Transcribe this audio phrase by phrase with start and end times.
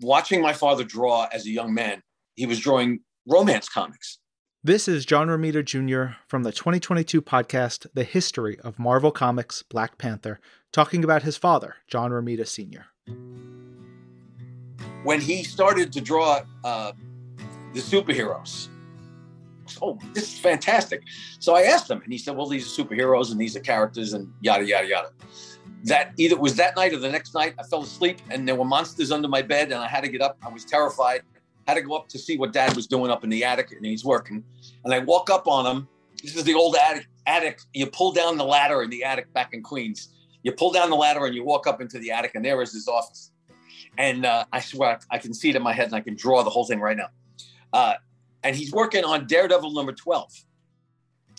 [0.00, 2.02] watching my father draw as a young man,
[2.34, 4.18] he was drawing romance comics.
[4.62, 6.16] This is John Romita Jr.
[6.28, 10.38] from the 2022 podcast, The History of Marvel Comics Black Panther,
[10.72, 12.86] talking about his father, John Romita Sr.
[15.02, 16.92] When he started to draw uh,
[17.72, 18.68] the superheroes,
[19.80, 21.04] oh, this is fantastic.
[21.38, 24.12] So I asked him, and he said, well, these are superheroes and these are characters
[24.12, 25.10] and yada, yada, yada.
[25.84, 28.64] That either was that night or the next night, I fell asleep and there were
[28.64, 30.36] monsters under my bed and I had to get up.
[30.44, 31.22] I was terrified.
[31.66, 33.84] Had to go up to see what dad was doing up in the attic and
[33.84, 34.44] he's working.
[34.84, 35.88] And I walk up on him.
[36.22, 37.06] This is the old attic.
[37.26, 37.60] Attic.
[37.72, 40.12] You pull down the ladder in the attic back in Queens.
[40.42, 42.72] You pull down the ladder and you walk up into the attic, and there is
[42.72, 43.30] his office.
[43.98, 46.42] And uh, I swear I can see it in my head, and I can draw
[46.42, 47.08] the whole thing right now.
[47.72, 47.94] Uh,
[48.42, 50.32] and he's working on Daredevil number 12.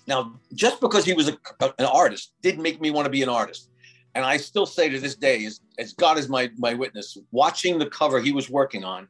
[0.08, 1.38] Now, just because he was a,
[1.80, 3.69] an artist didn't make me want to be an artist.
[4.15, 7.79] And I still say to this day, as, as God is my, my witness, watching
[7.79, 9.07] the cover he was working on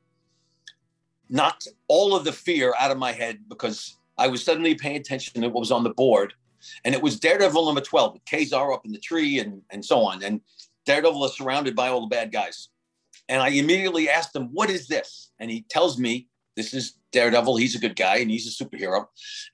[1.29, 5.41] knocked all of the fear out of my head because I was suddenly paying attention
[5.41, 6.33] to what was on the board.
[6.85, 9.99] And it was Daredevil number 12 with Ka-Zar up in the tree and, and so
[9.99, 10.21] on.
[10.21, 10.41] And
[10.85, 12.69] Daredevil is surrounded by all the bad guys.
[13.29, 15.31] And I immediately asked him, What is this?
[15.39, 17.55] And he tells me this is Daredevil.
[17.55, 19.05] He's a good guy and he's a superhero.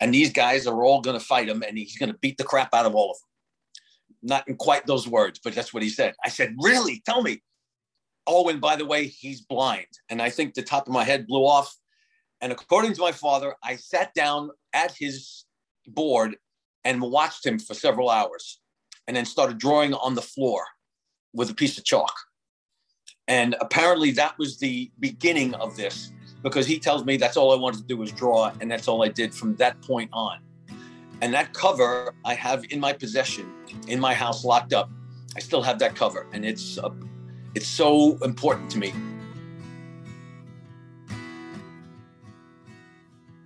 [0.02, 2.44] And these guys are all going to fight him and he's going to beat the
[2.44, 3.27] crap out of all of them.
[4.23, 6.15] Not in quite those words, but that's what he said.
[6.23, 7.01] I said, Really?
[7.05, 7.41] Tell me.
[8.25, 9.87] Oh, and by the way, he's blind.
[10.09, 11.73] And I think the top of my head blew off.
[12.41, 15.45] And according to my father, I sat down at his
[15.88, 16.35] board
[16.83, 18.59] and watched him for several hours
[19.07, 20.65] and then started drawing on the floor
[21.33, 22.13] with a piece of chalk.
[23.27, 26.11] And apparently that was the beginning of this
[26.43, 29.03] because he tells me that's all I wanted to do was draw, and that's all
[29.03, 30.39] I did from that point on.
[31.21, 33.51] And that cover I have in my possession,
[33.87, 34.89] in my house, locked up.
[35.35, 36.89] I still have that cover, and it's uh,
[37.55, 38.93] it's so important to me.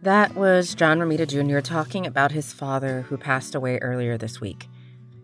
[0.01, 1.59] That was John Romita Jr.
[1.59, 4.67] talking about his father who passed away earlier this week.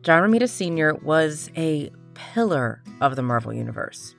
[0.03, 0.93] John Romita Sr.
[0.93, 4.15] was a pillar of the Marvel Universe.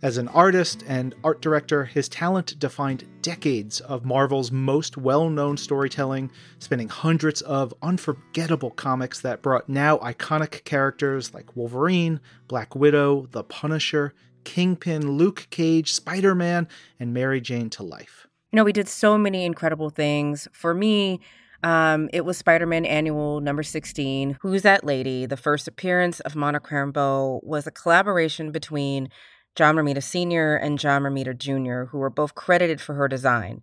[0.00, 5.56] As an artist and art director, his talent defined decades of Marvel's most well known
[5.56, 13.26] storytelling, spinning hundreds of unforgettable comics that brought now iconic characters like Wolverine, Black Widow,
[13.32, 14.14] The Punisher,
[14.44, 16.68] Kingpin, Luke Cage, Spider Man,
[17.00, 18.28] and Mary Jane to life.
[18.52, 20.46] You know, we did so many incredible things.
[20.52, 21.18] For me,
[21.64, 24.38] um, it was Spider Man Annual number 16.
[24.42, 25.26] Who's That Lady?
[25.26, 29.08] The first appearance of Monica Rambeau was a collaboration between
[29.58, 30.54] John Romita Sr.
[30.54, 33.62] and John Romita Jr., who were both credited for her design,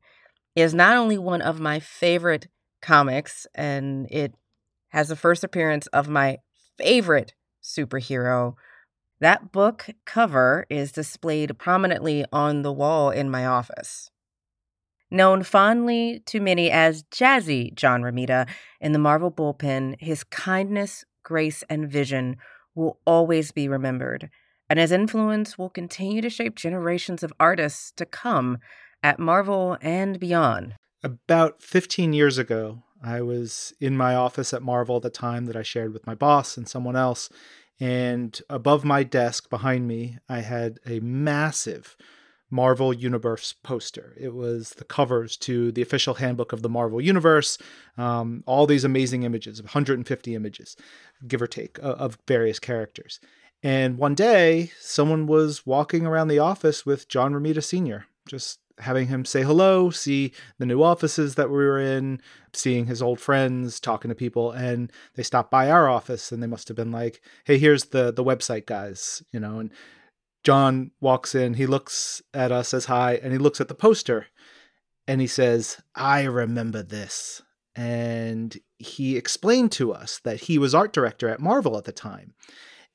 [0.53, 2.50] is not only one of my favorite
[2.81, 4.34] comics, and it
[4.89, 6.39] has the first appearance of my
[6.78, 8.55] favorite superhero.
[9.22, 14.11] That book cover is displayed prominently on the wall in my office.
[15.09, 18.50] Known fondly to many as Jazzy John Romita
[18.81, 22.35] in the Marvel bullpen, his kindness, grace, and vision
[22.75, 24.29] will always be remembered
[24.69, 28.57] and his influence will continue to shape generations of artists to come
[29.03, 30.75] at Marvel and beyond.
[31.03, 35.55] About 15 years ago, I was in my office at Marvel at the time that
[35.55, 37.29] I shared with my boss and someone else.
[37.79, 41.95] And above my desk behind me, I had a massive
[42.49, 44.15] Marvel Universe poster.
[44.17, 47.57] It was the covers to the official handbook of the Marvel Universe,
[47.97, 50.77] um, all these amazing images, 150 images,
[51.27, 53.19] give or take, of various characters.
[53.65, 59.07] And one day, someone was walking around the office with John Romita Sr., just having
[59.07, 62.21] him say hello, see the new offices that we were in,
[62.53, 66.47] seeing his old friends, talking to people, and they stopped by our office and they
[66.47, 69.71] must have been like, "Hey, here's the the website guys," you know, and
[70.43, 74.27] John walks in, he looks at us, says hi, and he looks at the poster
[75.07, 77.41] and he says, "I remember this."
[77.75, 82.35] And he explained to us that he was art director at Marvel at the time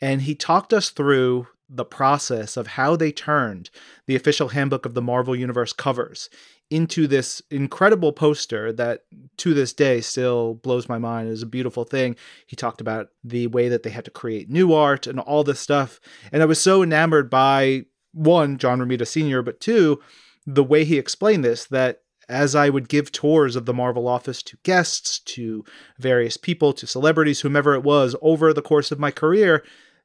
[0.00, 3.70] and he talked us through the process of how they turned
[4.06, 6.28] the official handbook of the Marvel Universe covers
[6.68, 9.04] into this incredible poster that
[9.36, 12.16] to this day still blows my mind is a beautiful thing.
[12.46, 15.60] He talked about the way that they had to create new art and all this
[15.60, 16.00] stuff.
[16.32, 20.00] And I was so enamored by one, John Romita Sr., but two,
[20.46, 24.40] the way he explained this that as I would give tours of the Marvel office
[24.44, 25.64] to guests, to
[25.98, 29.64] various people, to celebrities, whomever it was, over the course of my career,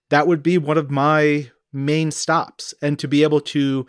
[0.10, 2.74] that would be one of my main stops.
[2.82, 3.86] And to be able to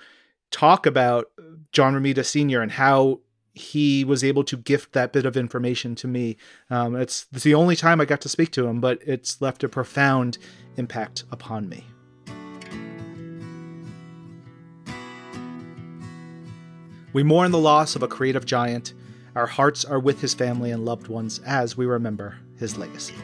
[0.50, 1.26] talk about
[1.72, 2.62] John Romita Sr.
[2.62, 3.20] and how
[3.52, 6.36] he was able to gift that bit of information to me.
[6.68, 9.64] Um, it's, it's the only time I got to speak to him, but it's left
[9.64, 10.36] a profound
[10.76, 11.86] impact upon me.
[17.14, 18.92] We mourn the loss of a creative giant.
[19.34, 23.14] Our hearts are with his family and loved ones as we remember his legacy.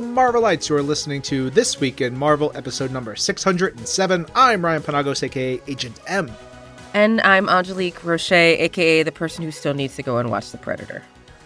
[0.00, 0.68] Marvelites!
[0.68, 4.26] You are listening to This Week in Marvel, episode number 607.
[4.34, 6.30] I'm Ryan Penagos, aka Agent M.
[6.94, 10.58] And I'm Angelique Roche, aka the person who still needs to go and watch The
[10.58, 11.02] Predator.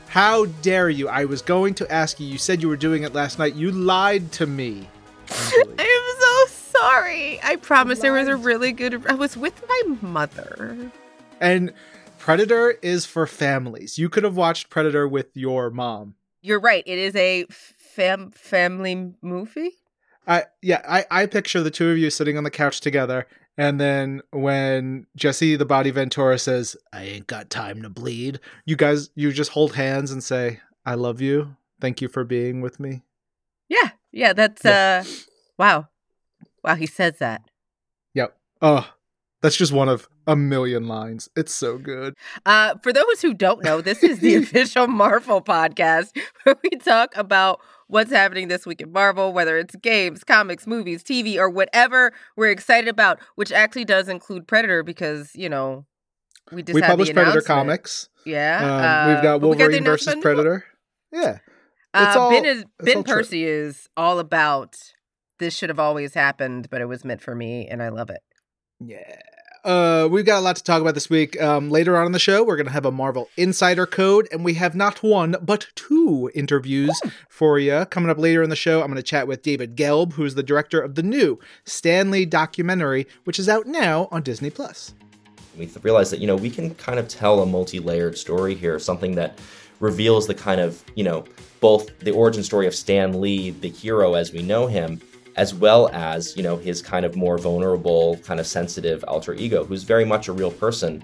[0.08, 1.08] How dare you?
[1.08, 2.26] I was going to ask you.
[2.26, 3.54] You said you were doing it last night.
[3.54, 4.88] You lied to me.
[5.30, 7.40] I'm so sorry.
[7.42, 9.06] I promise there was a really good.
[9.06, 10.90] I was with my mother.
[11.40, 11.72] And
[12.18, 13.98] Predator is for families.
[13.98, 16.14] You could have watched Predator with your mom.
[16.42, 16.82] You're right.
[16.86, 17.46] It is a
[17.92, 19.72] fam family movie.
[20.26, 23.80] I yeah, I I picture the two of you sitting on the couch together, and
[23.80, 29.10] then when Jesse the Body Ventura says, "I ain't got time to bleed," you guys
[29.14, 31.56] you just hold hands and say, "I love you.
[31.80, 33.02] Thank you for being with me."
[33.68, 34.32] Yeah, yeah.
[34.32, 35.02] That's yeah.
[35.04, 35.10] uh,
[35.58, 35.88] wow,
[36.62, 36.74] wow.
[36.76, 37.42] He says that.
[38.14, 38.36] Yep.
[38.60, 38.88] Oh,
[39.42, 41.28] that's just one of a million lines.
[41.36, 42.14] It's so good.
[42.46, 47.16] Uh, for those who don't know, this is the official Marvel podcast where we talk
[47.16, 47.60] about
[47.92, 52.50] what's happening this week in Marvel, whether it's games, comics, movies, TV, or whatever we're
[52.50, 55.84] excited about, which actually does include Predator because, you know,
[56.50, 58.08] we just we publish Predator comics.
[58.24, 58.60] Yeah.
[58.62, 60.64] Um, uh, we've got Wolverine got versus Predator.
[61.12, 61.38] Yeah.
[61.92, 63.52] Uh, all, ben is, Ben Percy true.
[63.52, 64.76] is all about
[65.38, 68.22] this should have always happened, but it was meant for me, and I love it.
[68.80, 69.20] Yeah
[69.64, 71.40] uh, we've got a lot to talk about this week.
[71.40, 74.44] Um, later on in the show, we're going to have a Marvel Insider Code, and
[74.44, 77.84] we have not one, but two interviews for you.
[77.86, 80.42] Coming up later in the show, I'm going to chat with David Gelb, who's the
[80.42, 84.94] director of the new Stan Lee documentary, which is out now on Disney Plus.
[85.56, 88.78] We realize that, you know, we can kind of tell a multi layered story here,
[88.78, 89.38] something that
[89.80, 91.24] reveals the kind of, you know,
[91.60, 95.00] both the origin story of Stan Lee, the hero as we know him,
[95.36, 99.64] as well as, you know, his kind of more vulnerable, kind of sensitive alter ego,
[99.64, 101.02] who's very much a real person.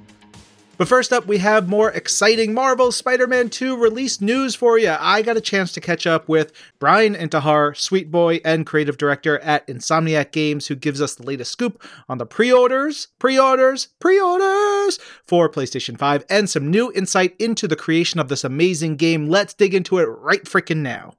[0.78, 4.94] But first up, we have more exciting Marvel Spider Man 2 release news for you.
[4.96, 9.40] I got a chance to catch up with Bryan Intihar, Sweet Boy, and creative director
[9.40, 13.88] at Insomniac Games, who gives us the latest scoop on the pre orders, pre orders,
[13.98, 18.94] pre orders for PlayStation 5, and some new insight into the creation of this amazing
[18.94, 19.28] game.
[19.28, 21.14] Let's dig into it right freaking now.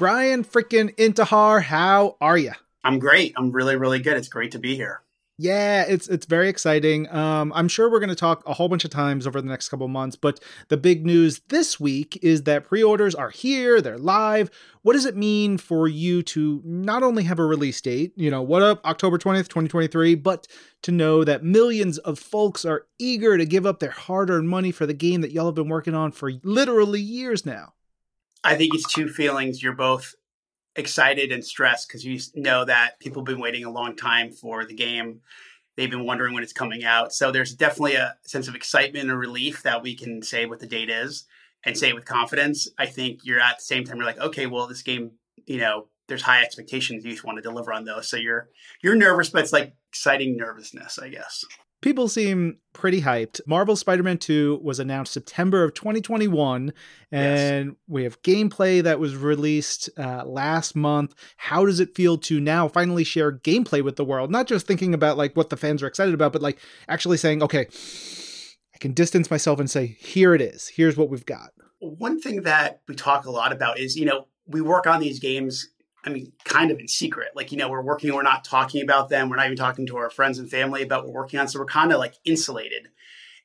[0.00, 2.52] Bryan freaking Intihar, how are you?
[2.82, 3.34] I'm great.
[3.36, 4.16] I'm really, really good.
[4.16, 5.02] It's great to be here.
[5.36, 7.06] Yeah, it's it's very exciting.
[7.14, 9.68] Um, I'm sure we're going to talk a whole bunch of times over the next
[9.68, 14.50] couple months, but the big news this week is that pre-orders are here, they're live.
[14.80, 18.40] What does it mean for you to not only have a release date, you know,
[18.40, 20.46] what up, October 20th, 2023, but
[20.80, 24.86] to know that millions of folks are eager to give up their hard-earned money for
[24.86, 27.74] the game that y'all have been working on for literally years now?
[28.42, 29.62] I think it's two feelings.
[29.62, 30.14] You're both
[30.76, 34.64] excited and stressed because you know that people have been waiting a long time for
[34.64, 35.20] the game.
[35.76, 37.12] They've been wondering when it's coming out.
[37.12, 40.66] So there's definitely a sense of excitement and relief that we can say what the
[40.66, 41.24] date is
[41.64, 42.68] and say it with confidence.
[42.78, 45.12] I think you're at the same time, you're like, okay, well, this game,
[45.46, 47.04] you know, there's high expectations.
[47.04, 48.08] You just want to deliver on those.
[48.08, 48.48] So you're
[48.82, 51.44] you're nervous, but it's like exciting nervousness, I guess
[51.80, 53.40] people seem pretty hyped.
[53.46, 56.72] Marvel Spider Man 2 was announced September of 2021,
[57.10, 57.76] and yes.
[57.88, 61.14] we have gameplay that was released uh, last month.
[61.36, 64.30] How does it feel to now finally share gameplay with the world?
[64.30, 66.58] Not just thinking about like what the fans are excited about, but like
[66.88, 67.66] actually saying, okay,
[68.74, 70.68] I can distance myself and say, here it is.
[70.68, 71.50] Here's what we've got.
[71.80, 75.18] One thing that we talk a lot about is, you know, we work on these
[75.18, 75.68] games
[76.04, 77.28] I mean, kind of in secret.
[77.34, 79.28] Like, you know, we're working, we're not talking about them.
[79.28, 81.48] We're not even talking to our friends and family about what we're working on.
[81.48, 82.88] So we're kind of like insulated.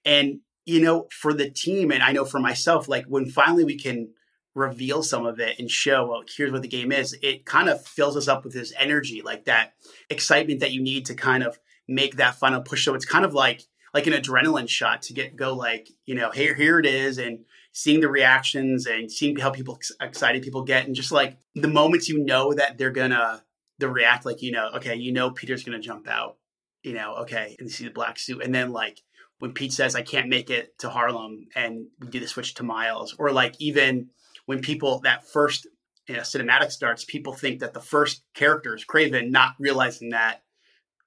[0.05, 3.77] And, you know, for the team, and I know for myself, like when finally we
[3.77, 4.09] can
[4.53, 7.85] reveal some of it and show, well, here's what the game is, it kind of
[7.85, 9.73] fills us up with this energy, like that
[10.09, 12.85] excitement that you need to kind of make that final push.
[12.85, 13.63] So it's kind of like,
[13.95, 17.45] like an adrenaline shot to get go like you know here here it is and
[17.77, 22.07] seeing the reactions and seeing how people excited people get and just like the moments
[22.07, 23.43] you know that they're gonna
[23.79, 26.37] they react like you know okay you know peter's gonna jump out
[26.83, 28.41] you know okay and see the black suit.
[28.41, 29.01] And then like
[29.39, 32.63] when pete says i can't make it to harlem and we do the switch to
[32.63, 34.07] miles or like even
[34.45, 35.67] when people that first
[36.07, 40.43] you know, cinematic starts people think that the first character is Kraven not realizing that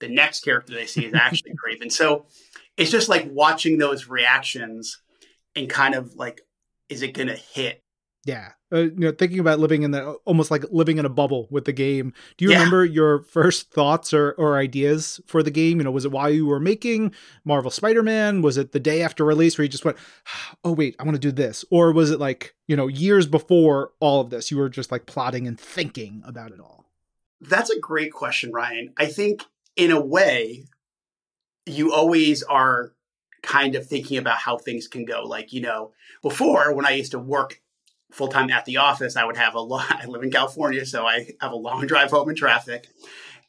[0.00, 1.90] the next character they see is actually Kraven.
[1.90, 2.26] So
[2.76, 5.00] it's just like watching those reactions
[5.54, 6.40] and kind of like
[6.88, 7.82] is it going to hit
[8.24, 11.46] Yeah, uh, you know, thinking about living in the almost like living in a bubble
[11.50, 12.12] with the game.
[12.36, 12.58] Do you Yeah.
[12.58, 15.78] remember your first thoughts or, or ideas for the game?
[15.78, 17.14] You know, was it while you were making
[17.44, 18.42] Marvel Spider-Man?
[18.42, 19.96] Was it the day after release where you just went,
[20.64, 23.92] "Oh wait, I want to do this," or was it like you know years before
[24.00, 26.86] all of this, you were just like plotting and thinking about it all?
[27.40, 28.92] That's a great question, Ryan.
[28.96, 29.44] I think
[29.76, 30.64] in a way,
[31.66, 32.92] you always are
[33.42, 35.22] kind of thinking about how things can go.
[35.24, 35.92] Like, you know,
[36.22, 37.60] before when I used to work
[38.10, 41.06] full time at the office, I would have a lot, I live in California, so
[41.06, 42.88] I have a long drive home in traffic.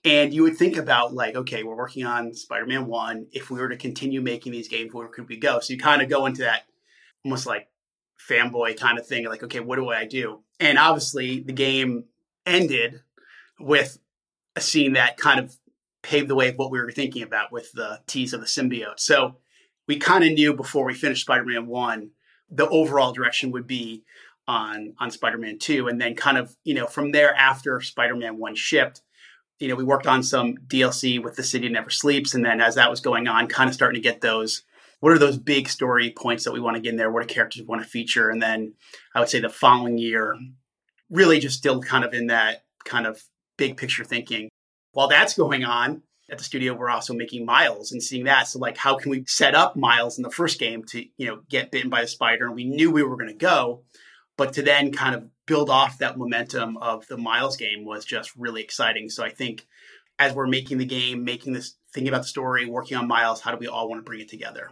[0.05, 3.27] And you would think about, like, okay, we're working on Spider Man 1.
[3.33, 5.59] If we were to continue making these games, where could we go?
[5.59, 6.63] So you kind of go into that
[7.25, 7.67] almost like
[8.29, 10.39] fanboy kind of thing, like, okay, what do I do?
[10.59, 12.05] And obviously, the game
[12.45, 13.01] ended
[13.59, 13.99] with
[14.55, 15.57] a scene that kind of
[16.01, 18.99] paved the way of what we were thinking about with the tease of the symbiote.
[18.99, 19.35] So
[19.89, 22.11] we kind of knew before we finished Spider-Man 1
[22.51, 24.03] the overall direction would be
[24.47, 28.55] on on Spider-Man 2 and then kind of, you know, from there after Spider-Man 1
[28.55, 29.01] shipped,
[29.59, 32.75] you know, we worked on some DLC with The City Never Sleeps and then as
[32.75, 34.63] that was going on kind of starting to get those
[35.01, 37.09] what are those big story points that we want to get in there?
[37.09, 38.29] What are characters we want to feature?
[38.29, 38.73] And then
[39.15, 40.37] I would say the following year,
[41.09, 43.23] really just still kind of in that kind of
[43.57, 44.49] big picture thinking.
[44.91, 48.47] While that's going on at the studio, we're also making Miles and seeing that.
[48.47, 51.41] So like, how can we set up Miles in the first game to, you know,
[51.49, 52.45] get bitten by the spider?
[52.45, 53.83] And we knew we were going to go,
[54.37, 58.35] but to then kind of build off that momentum of the Miles game was just
[58.35, 59.09] really exciting.
[59.09, 59.67] So I think
[60.17, 63.51] as we're making the game, making this, thinking about the story, working on Miles, how
[63.51, 64.69] do we all want to bring it together?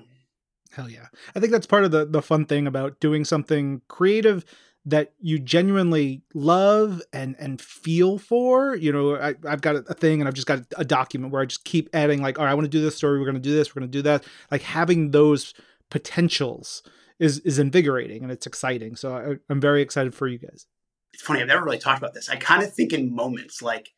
[0.72, 1.08] Hell yeah.
[1.36, 4.46] I think that's part of the the fun thing about doing something creative
[4.88, 8.76] that you genuinely love and and feel for.
[8.76, 11.46] You know, I, I've got a thing and I've just got a document where I
[11.46, 13.20] just keep adding like, all right, I want to do this story.
[13.20, 13.76] We're going to do this.
[13.76, 14.24] We're going to do that.
[14.50, 15.54] Like having those
[15.90, 16.84] potentials
[17.20, 18.96] is is invigorating and it's exciting.
[18.96, 20.66] So I, I'm very excited for you guys.
[21.14, 21.42] It's funny.
[21.42, 22.30] I've never really talked about this.
[22.30, 23.90] I kind of think in moments like,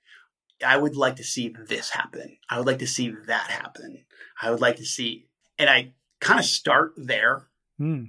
[0.65, 2.38] I would like to see this happen.
[2.50, 4.05] I would like to see that happen.
[4.41, 5.27] I would like to see,
[5.58, 7.48] and I kind of start there.
[7.77, 8.05] Hmm.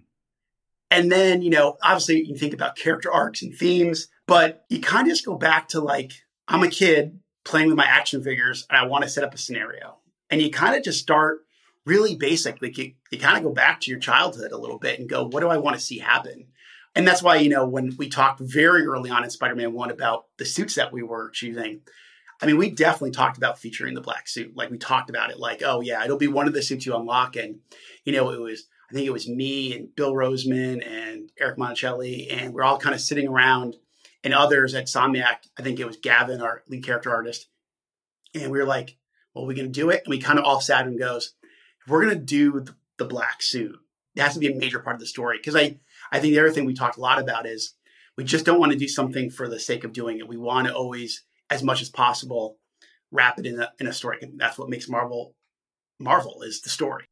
[0.90, 5.06] And then, you know, obviously you think about character arcs and themes, but you kind
[5.06, 6.12] of just go back to like,
[6.48, 9.38] I'm a kid playing with my action figures and I want to set up a
[9.38, 9.98] scenario.
[10.30, 11.40] And you kind of just start
[11.86, 12.60] really basic.
[12.60, 15.26] Like you, you kind of go back to your childhood a little bit and go,
[15.26, 16.46] what do I want to see happen?
[16.94, 19.90] And that's why, you know, when we talked very early on in Spider Man 1
[19.90, 21.82] about the suits that we were choosing,
[22.42, 24.56] I mean, we definitely talked about featuring the black suit.
[24.56, 26.96] Like we talked about it, like, oh, yeah, it'll be one of the suits you
[26.96, 27.36] unlock.
[27.36, 27.60] And,
[28.04, 32.26] you know, it was, I think it was me and Bill Rosemann and Eric Monacelli,
[32.32, 33.76] and we're all kind of sitting around,
[34.24, 35.48] and others at Insomniac.
[35.56, 37.48] I think it was Gavin, our lead character artist,
[38.34, 38.96] and we were like,
[39.32, 41.34] "Well, we're going to do it." And we kind of all sat and goes,
[41.84, 43.78] "If we're going to do the, the black suit,
[44.16, 45.78] it has to be a major part of the story." Because I,
[46.10, 47.74] I think the other thing we talked a lot about is
[48.16, 50.28] we just don't want to do something for the sake of doing it.
[50.28, 52.58] We want to always, as much as possible,
[53.12, 54.18] wrap it in a in a story.
[54.20, 55.36] And that's what makes Marvel
[56.00, 57.04] Marvel is the story.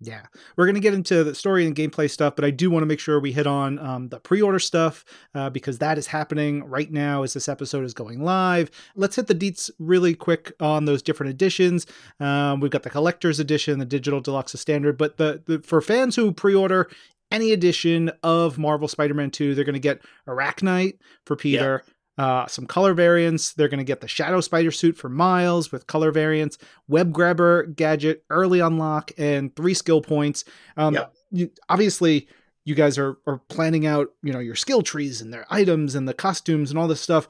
[0.00, 0.22] Yeah,
[0.56, 2.86] we're going to get into the story and gameplay stuff, but I do want to
[2.86, 6.62] make sure we hit on um, the pre order stuff uh, because that is happening
[6.64, 8.70] right now as this episode is going live.
[8.94, 11.84] Let's hit the deets really quick on those different editions.
[12.20, 15.80] Um, we've got the collector's edition, the digital deluxe, the standard, but the, the for
[15.80, 16.88] fans who pre order
[17.32, 21.82] any edition of Marvel Spider Man 2, they're going to get Arachknight for Peter.
[22.18, 23.52] Uh, some color variants.
[23.52, 26.58] They're going to get the Shadow Spider suit for Miles with color variants,
[26.88, 30.44] Web Grabber gadget, early unlock, and three skill points.
[30.76, 31.14] Um, Yep.
[31.30, 32.26] you, obviously,
[32.64, 36.08] you guys are are planning out, you know, your skill trees and their items and
[36.08, 37.28] the costumes and all this stuff.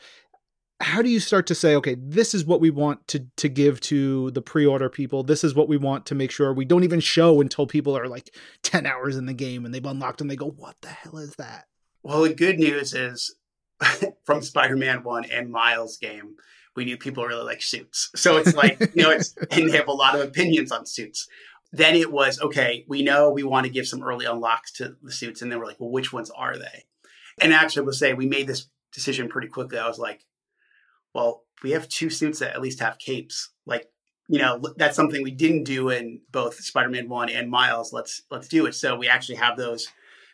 [0.80, 3.80] How do you start to say, okay, this is what we want to to give
[3.82, 5.22] to the pre-order people.
[5.22, 8.08] This is what we want to make sure we don't even show until people are
[8.08, 11.18] like ten hours in the game and they've unlocked and they go, what the hell
[11.18, 11.66] is that?
[12.02, 13.34] Well, the good news is
[14.24, 16.36] from Spider-Man One and Miles game,
[16.76, 18.10] we knew people really like suits.
[18.16, 21.28] So it's like you know, it's and they have a lot of opinions on suits.
[21.72, 22.84] Then it was okay.
[22.88, 25.66] We know we want to give some early unlocks to the suits, and then we're
[25.66, 26.84] like, well, which ones are they?
[27.40, 29.78] And actually, we'll say we made this decision pretty quickly.
[29.78, 30.24] I was like,
[31.14, 33.50] well, we have two suits that at least have capes.
[33.66, 33.90] Like,
[34.28, 37.92] you know, that's something we didn't do in both Spider-Man One and Miles.
[37.92, 38.74] Let's let's do it.
[38.74, 39.88] So we actually have those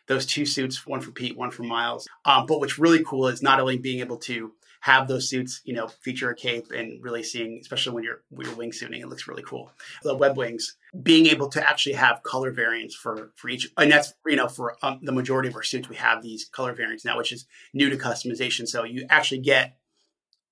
[0.06, 2.06] those two suits, one for Pete, one for Miles.
[2.24, 4.52] Um, but what's really cool is not only being able to
[4.84, 8.46] have those suits, you know, feature a cape and really seeing, especially when you're when
[8.46, 9.72] you're wingsuiting, it looks really cool.
[10.02, 14.12] The web wings, being able to actually have color variants for for each, and that's
[14.26, 17.16] you know for um, the majority of our suits, we have these color variants now,
[17.16, 18.68] which is new to customization.
[18.68, 19.78] So you actually get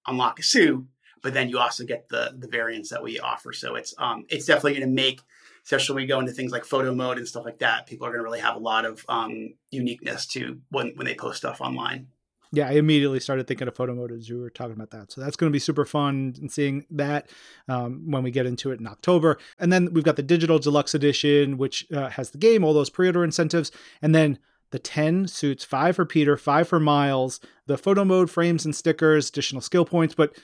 [0.07, 0.87] unlock a suit,
[1.23, 3.53] but then you also get the the variants that we offer.
[3.53, 5.21] So it's um it's definitely going to make
[5.65, 8.11] especially when we go into things like photo mode and stuff like that, people are
[8.11, 11.61] going to really have a lot of um, uniqueness to when, when they post stuff
[11.61, 12.09] online.
[12.55, 15.11] Yeah, I immediately started thinking of photo mode as you were talking about that.
[15.11, 17.31] So that's going to be super fun and seeing that
[17.67, 19.39] um, when we get into it in October.
[19.59, 22.91] And then we've got the digital deluxe edition, which uh, has the game, all those
[22.91, 23.73] pre order incentives.
[24.03, 24.39] And then
[24.71, 29.31] the 10 suits, five for Peter, five for Miles, the photo mode frames and stickers,
[29.31, 30.15] additional skill points.
[30.15, 30.37] But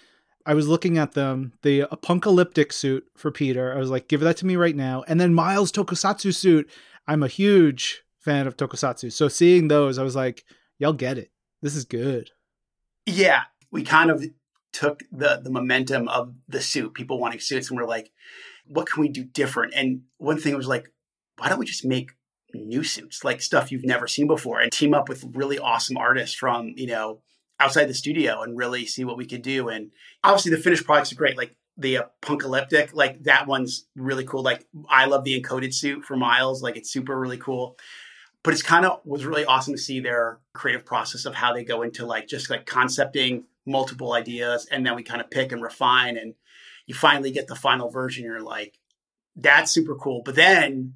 [0.47, 3.75] I was looking at them, the apocalyptic suit for Peter.
[3.75, 5.05] I was like, give that to me right now.
[5.07, 6.71] And then Miles Tokusatsu suit.
[7.07, 9.13] I'm a huge fan of Tokusatsu.
[9.13, 10.45] So seeing those, I was like,
[10.79, 11.31] y'all get it.
[11.61, 12.31] This is good.
[13.05, 13.43] Yeah.
[13.71, 14.25] We kind of
[14.73, 18.11] took the the momentum of the suit, people wanting suits, and we're like,
[18.67, 19.73] what can we do different?
[19.75, 20.93] And one thing was like,
[21.39, 22.11] why don't we just make
[22.55, 26.35] new suits, like stuff you've never seen before, and team up with really awesome artists
[26.35, 27.21] from, you know,
[27.61, 29.69] outside the studio and really see what we could do.
[29.69, 29.91] And
[30.23, 31.37] obviously, the finished products are great.
[31.37, 34.43] Like the uh, apocalyptic, like that one's really cool.
[34.43, 36.63] Like I love the encoded suit for Miles.
[36.63, 37.79] Like it's super really cool.
[38.45, 41.65] But it's kind of was really awesome to see their creative process of how they
[41.65, 45.61] go into like just like concepting multiple ideas and then we kind of pick and
[45.61, 46.35] refine and
[46.87, 48.25] you finally get the final version.
[48.25, 48.79] You're like,
[49.37, 50.23] that's super cool.
[50.25, 50.95] But then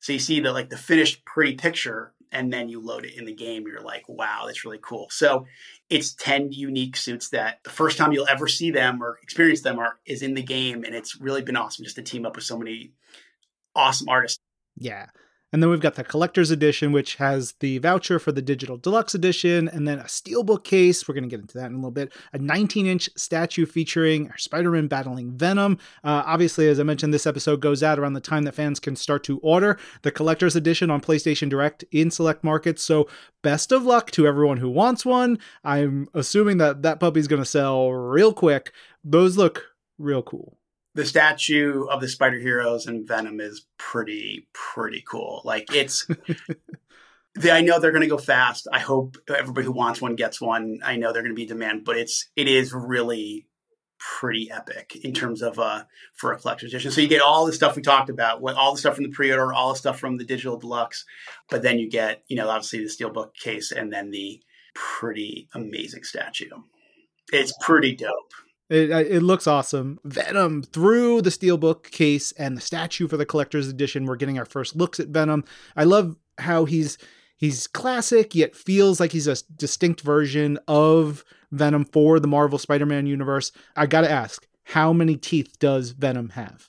[0.00, 3.24] so you see the like the finished pretty picture and then you load it in
[3.24, 3.64] the game.
[3.66, 5.08] You're like, wow, that's really cool.
[5.10, 5.46] So
[5.88, 9.78] it's 10 unique suits that the first time you'll ever see them or experience them
[9.78, 10.84] are is in the game.
[10.84, 12.92] And it's really been awesome just to team up with so many
[13.74, 14.38] awesome artists.
[14.76, 15.06] Yeah.
[15.52, 19.14] And then we've got the collector's edition, which has the voucher for the digital deluxe
[19.14, 21.08] edition, and then a steelbook case.
[21.08, 22.12] We're going to get into that in a little bit.
[22.34, 25.78] A 19 inch statue featuring Spider Man battling Venom.
[26.04, 28.94] Uh, obviously, as I mentioned, this episode goes out around the time that fans can
[28.94, 32.82] start to order the collector's edition on PlayStation Direct in select markets.
[32.82, 33.08] So,
[33.42, 35.38] best of luck to everyone who wants one.
[35.64, 38.72] I'm assuming that that puppy's going to sell real quick.
[39.02, 39.64] Those look
[39.98, 40.58] real cool
[40.98, 45.42] the statue of the spider heroes and venom is pretty pretty cool.
[45.44, 46.08] Like it's
[47.36, 48.66] they, i know they're going to go fast.
[48.72, 50.80] I hope everybody who wants one gets one.
[50.84, 53.46] I know they're going to be demand but it's it is really
[54.00, 56.90] pretty epic in terms of uh for a collector's edition.
[56.90, 59.12] So you get all the stuff we talked about what all the stuff from the
[59.12, 61.04] pre-order all the stuff from the digital deluxe
[61.48, 64.42] but then you get you know obviously the steelbook case and then the
[64.74, 66.50] pretty amazing statue.
[67.32, 68.32] It's pretty dope
[68.70, 69.98] it, it looks awesome.
[70.04, 74.04] Venom through the steelbook case and the statue for the collector's edition.
[74.04, 75.44] We're getting our first looks at Venom.
[75.76, 76.98] I love how he's
[77.36, 83.06] he's classic yet feels like he's a distinct version of Venom for the Marvel Spider-Man
[83.06, 83.52] universe.
[83.74, 86.68] I got to ask, how many teeth does Venom have?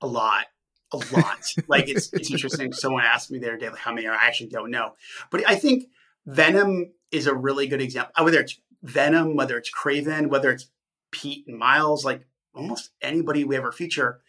[0.00, 0.46] A lot.
[0.92, 1.52] A lot.
[1.68, 2.72] like it's it's interesting.
[2.72, 4.94] Someone asked me the other day like how many are I actually don't know.
[5.30, 5.88] But I think
[6.26, 8.24] Venom is a really good example.
[8.24, 10.68] Whether it's Venom, whether it's Kraven, whether it's
[11.10, 14.20] Pete and Miles, like almost anybody we ever feature,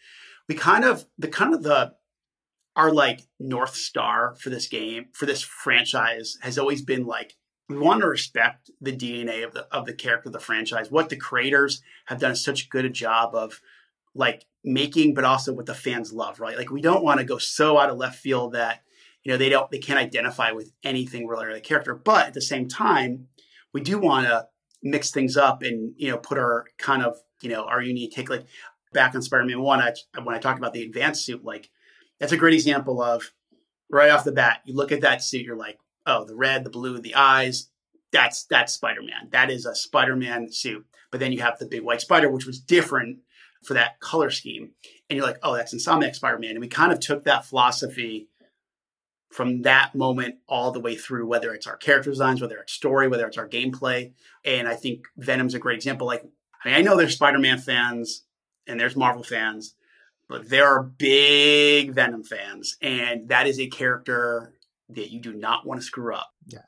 [0.48, 1.94] we kind of the kind of the
[2.76, 7.36] our like north star for this game for this franchise has always been like
[7.68, 10.90] we want to respect the DNA of the of the character of the franchise.
[10.90, 13.60] What the creators have done such good a job of
[14.14, 16.56] like making, but also what the fans love, right?
[16.56, 18.82] Like we don't want to go so out of left field that
[19.22, 21.94] you know they don't they can't identify with anything related to the character.
[21.94, 23.28] But at the same time,
[23.72, 24.48] we do want to
[24.82, 28.30] mix things up and you know put our kind of you know our unique take
[28.30, 28.46] like
[28.92, 29.92] back on spider-man 1 I,
[30.22, 31.70] when i talk about the advanced suit like
[32.18, 33.32] that's a great example of
[33.90, 36.70] right off the bat you look at that suit you're like oh the red the
[36.70, 37.70] blue the eyes
[38.12, 39.30] that's that's spider-man.
[39.30, 40.86] That is a spider-man suit.
[41.10, 43.18] But then you have the big white spider which was different
[43.64, 44.72] for that color scheme
[45.08, 46.50] and you're like oh that's insomniac spider-man.
[46.50, 48.28] And we kind of took that philosophy
[49.32, 53.08] from that moment all the way through, whether it's our character designs, whether it's story,
[53.08, 54.12] whether it's our gameplay.
[54.44, 56.06] And I think Venom's a great example.
[56.06, 56.22] Like,
[56.64, 58.24] I mean, I know there's Spider Man fans
[58.66, 59.74] and there's Marvel fans,
[60.28, 62.76] but there are big Venom fans.
[62.82, 64.52] And that is a character
[64.90, 66.32] that you do not want to screw up.
[66.46, 66.60] Yeah.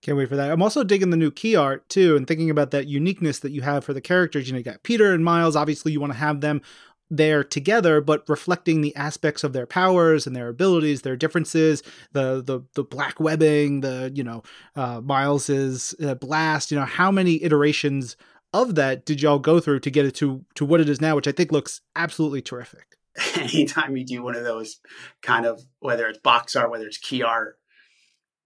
[0.00, 0.50] Can't wait for that.
[0.50, 3.62] I'm also digging the new key art too, and thinking about that uniqueness that you
[3.62, 4.46] have for the characters.
[4.46, 5.56] You know, you got Peter and Miles.
[5.56, 6.62] Obviously, you want to have them
[7.10, 12.42] there together, but reflecting the aspects of their powers and their abilities, their differences, the
[12.42, 14.42] the the black webbing, the you know
[14.76, 16.70] uh, Miles's uh, blast.
[16.70, 18.16] You know how many iterations
[18.52, 21.16] of that did y'all go through to get it to to what it is now,
[21.16, 22.96] which I think looks absolutely terrific.
[23.36, 24.80] Anytime you do one of those
[25.22, 27.58] kind of whether it's box art, whether it's key art,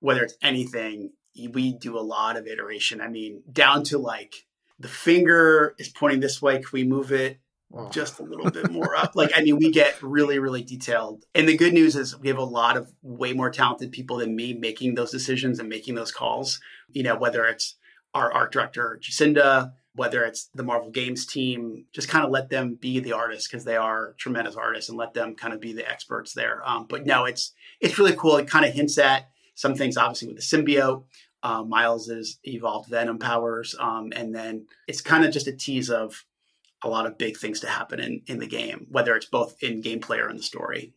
[0.01, 1.11] whether it's anything,
[1.53, 3.01] we do a lot of iteration.
[3.01, 4.35] I mean, down to like
[4.79, 6.57] the finger is pointing this way.
[6.57, 7.38] Can we move it?
[7.90, 9.14] Just a little bit more up.
[9.14, 11.24] Like, I mean, we get really, really detailed.
[11.35, 14.37] And the good news is we have a lot of way more talented people than
[14.37, 16.61] me making those decisions and making those calls.
[16.90, 17.76] You know, whether it's
[18.14, 22.76] our art director, Jacinda, whether it's the Marvel Games team, just kind of let them
[22.80, 25.88] be the artists because they are tremendous artists and let them kind of be the
[25.88, 26.62] experts there.
[26.66, 28.37] Um, but no, it's it's really cool.
[28.37, 31.04] It kind of hints at some things, obviously, with the symbiote.
[31.42, 36.24] Uh, Miles's evolved Venom powers, um, and then it's kind of just a tease of
[36.84, 39.82] a lot of big things to happen in in the game, whether it's both in
[39.82, 40.92] gameplay or in the story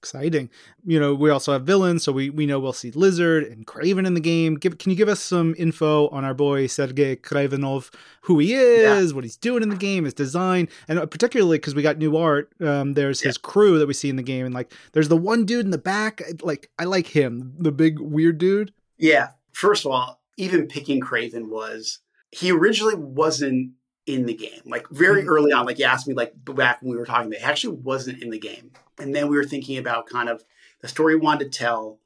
[0.00, 0.48] exciting.
[0.86, 4.06] You know, we also have villains, so we, we know we'll see Lizard and Kraven
[4.06, 4.54] in the game.
[4.54, 9.10] Give, can you give us some info on our boy Sergei Kravinoff, who he is,
[9.10, 9.14] yeah.
[9.14, 12.16] what he's doing in the game, his design, and uh, particularly because we got new
[12.16, 12.50] art.
[12.62, 13.28] Um, there's yeah.
[13.28, 15.70] his crew that we see in the game, and like there's the one dude in
[15.70, 16.22] the back.
[16.40, 18.72] Like I like him, the big weird dude.
[18.96, 19.30] Yeah.
[19.52, 21.98] First of all, even picking Kraven was
[22.30, 23.72] he originally wasn't
[24.06, 24.62] in the game.
[24.64, 25.30] Like very mm-hmm.
[25.30, 28.22] early on, like you asked me like back when we were talking, they actually wasn't
[28.22, 28.72] in the game.
[28.98, 30.44] And then we were thinking about kind of
[30.80, 31.98] the story we wanted to tell,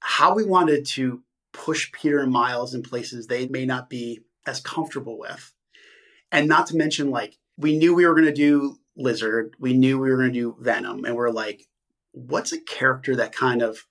[0.00, 4.60] how we wanted to push Peter and Miles in places they may not be as
[4.60, 5.54] comfortable with.
[6.30, 9.98] And not to mention, like, we knew we were going to do Lizard, we knew
[9.98, 11.66] we were going to do Venom, and we're like,
[12.12, 13.86] what's a character that kind of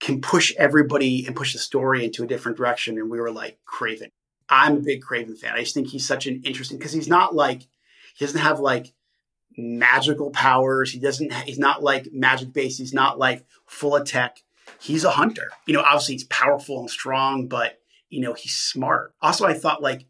[0.00, 2.98] can push everybody and push the story into a different direction?
[2.98, 4.10] And we were like, Kraven.
[4.48, 5.54] I'm a big Kraven fan.
[5.54, 7.62] I just think he's such an interesting because he's not like
[8.14, 8.92] he doesn't have like
[9.56, 10.92] magical powers.
[10.92, 11.32] He doesn't.
[11.44, 12.78] He's not like magic based.
[12.78, 14.38] He's not like full of tech.
[14.80, 15.50] He's a hunter.
[15.66, 19.14] You know, obviously he's powerful and strong, but you know he's smart.
[19.20, 20.06] Also, I thought like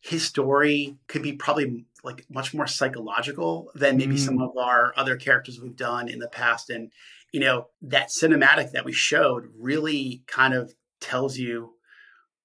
[0.00, 4.18] his story could be probably like much more psychological than maybe mm.
[4.18, 6.70] some of our other characters we've done in the past.
[6.70, 6.90] And
[7.32, 11.74] you know that cinematic that we showed really kind of tells you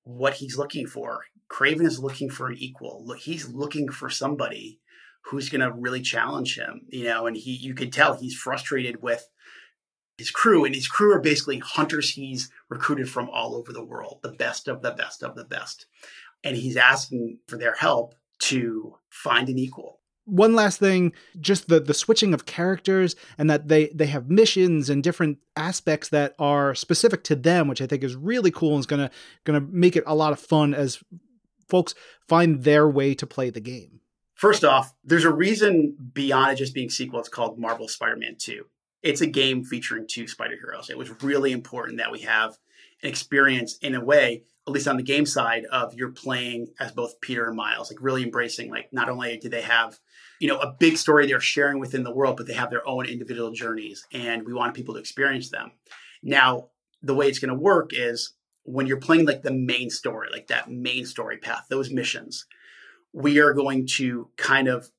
[0.03, 1.25] what he's looking for.
[1.49, 3.13] Kraven is looking for an equal.
[3.19, 4.79] He's looking for somebody
[5.21, 9.01] who's going to really challenge him, you know, and he you could tell he's frustrated
[9.01, 9.27] with
[10.17, 14.19] his crew and his crew are basically hunters he's recruited from all over the world,
[14.23, 15.85] the best of the best of the best.
[16.43, 21.79] And he's asking for their help to find an equal one last thing just the
[21.79, 26.75] the switching of characters and that they they have missions and different aspects that are
[26.75, 29.09] specific to them which i think is really cool and is going
[29.45, 31.01] to make it a lot of fun as
[31.67, 31.93] folks
[32.27, 33.97] find their way to play the game
[34.37, 37.19] First off, there's a reason beyond it just being sequel.
[37.19, 38.65] It's called Marvel Spider-Man 2.
[39.01, 40.91] It's a game featuring two spider heroes.
[40.91, 42.55] It was really important that we have
[43.01, 46.91] an experience in a way, at least on the game side, of you're playing as
[46.91, 49.97] both Peter and Miles, like really embracing, like not only do they have,
[50.39, 53.07] you know, a big story they're sharing within the world, but they have their own
[53.07, 55.71] individual journeys, and we want people to experience them.
[56.21, 56.69] Now,
[57.01, 58.33] the way it's going to work is
[58.67, 62.45] when you're playing like the main story, like that main story path, those missions
[63.13, 64.89] we are going to kind of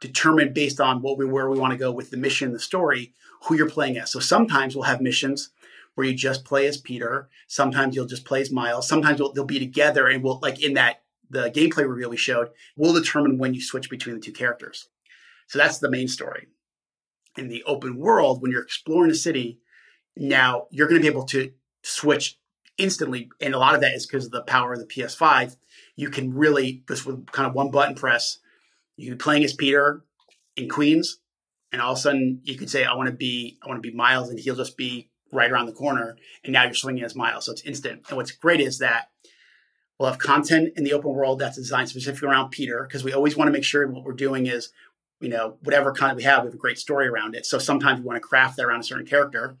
[0.00, 3.14] determine based on what we where we want to go with the mission, the story,
[3.44, 4.10] who you're playing as.
[4.10, 5.50] So sometimes we'll have missions
[5.94, 7.28] where you just play as Peter.
[7.46, 8.88] Sometimes you'll just play as Miles.
[8.88, 12.92] Sometimes they'll be together, and we'll like in that the gameplay reveal we showed, we'll
[12.92, 14.88] determine when you switch between the two characters.
[15.46, 16.48] So that's the main story.
[17.36, 19.60] In the open world, when you're exploring a city,
[20.16, 21.52] now you're going to be able to
[21.84, 22.39] switch
[22.80, 25.56] instantly, and a lot of that is because of the power of the PS5
[26.00, 28.38] you can really just with kind of one button press,
[28.96, 30.02] you can be playing as Peter
[30.56, 31.18] in Queens,
[31.72, 33.88] and all of a sudden you could say, I want to be, I want to
[33.88, 37.14] be Miles, and he'll just be right around the corner, and now you're swinging as
[37.14, 37.44] Miles.
[37.44, 38.02] So it's instant.
[38.08, 39.10] And what's great is that
[39.98, 43.36] we'll have content in the open world that's designed specifically around Peter, because we always
[43.36, 44.70] want to make sure what we're doing is,
[45.20, 47.44] you know, whatever content we have, we have a great story around it.
[47.44, 49.58] So sometimes we want to craft that around a certain character.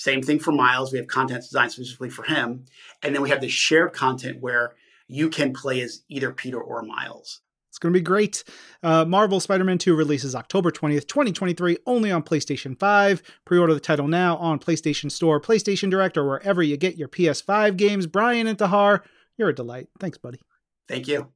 [0.00, 0.92] Same thing for Miles.
[0.92, 2.64] We have content designed specifically for him.
[3.02, 4.72] And then we have this shared content where
[5.08, 7.42] you can play as either Peter or Miles.
[7.68, 8.42] It's going to be great.
[8.82, 13.22] Uh, Marvel Spider Man 2 releases October 20th, 2023, only on PlayStation 5.
[13.44, 17.08] Pre order the title now on PlayStation Store, PlayStation Direct, or wherever you get your
[17.08, 18.06] PS5 games.
[18.06, 19.02] Bryan Intihar,
[19.36, 19.88] you're a delight.
[19.98, 20.40] Thanks, buddy.
[20.88, 21.28] Thank you.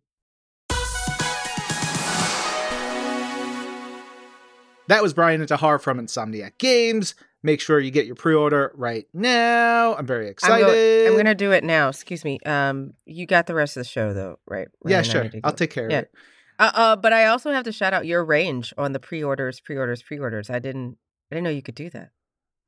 [4.89, 7.15] That was Bryan Intihar from Insomniac Games.
[7.45, 9.95] Make sure you get your pre-order right now.
[9.97, 10.65] I'm very excited.
[10.65, 11.91] I'm, go- I'm going to do it now.
[11.91, 12.41] Excuse me.
[12.47, 14.69] Um, you got the rest of the show though, right?
[14.87, 15.31] yeah, sure.
[15.45, 15.99] I'll take care yeah.
[15.99, 16.11] of it.
[16.59, 20.03] Uh, uh, but I also have to shout out your range on the pre-orders, pre-orders,
[20.03, 20.49] pre-orders.
[20.49, 20.97] I didn't,
[21.31, 22.13] I didn't know you could do that.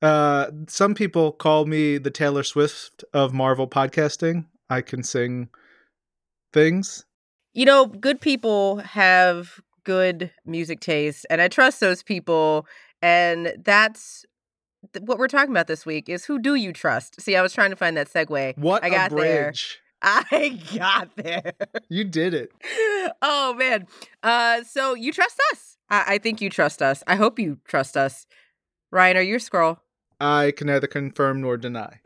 [0.02, 4.44] Uh, some people call me the Taylor Swift of Marvel podcasting.
[4.68, 5.48] I can sing
[6.52, 7.06] things.
[7.54, 12.66] You know, good people have good music taste, and I trust those people.
[13.00, 14.26] And that's
[15.00, 17.20] what we're talking about this week is who do you trust?
[17.20, 18.58] See, I was trying to find that segue.
[18.58, 19.52] What I got there.
[20.02, 21.52] I got there.
[21.88, 22.52] You did it.
[23.22, 23.86] Oh man.
[24.22, 25.76] Uh, so you trust us?
[25.88, 27.04] I-, I think you trust us.
[27.06, 28.26] I hope you trust us.
[28.90, 29.78] Ryan, are you a Skrull?
[30.20, 32.00] I can neither confirm nor deny.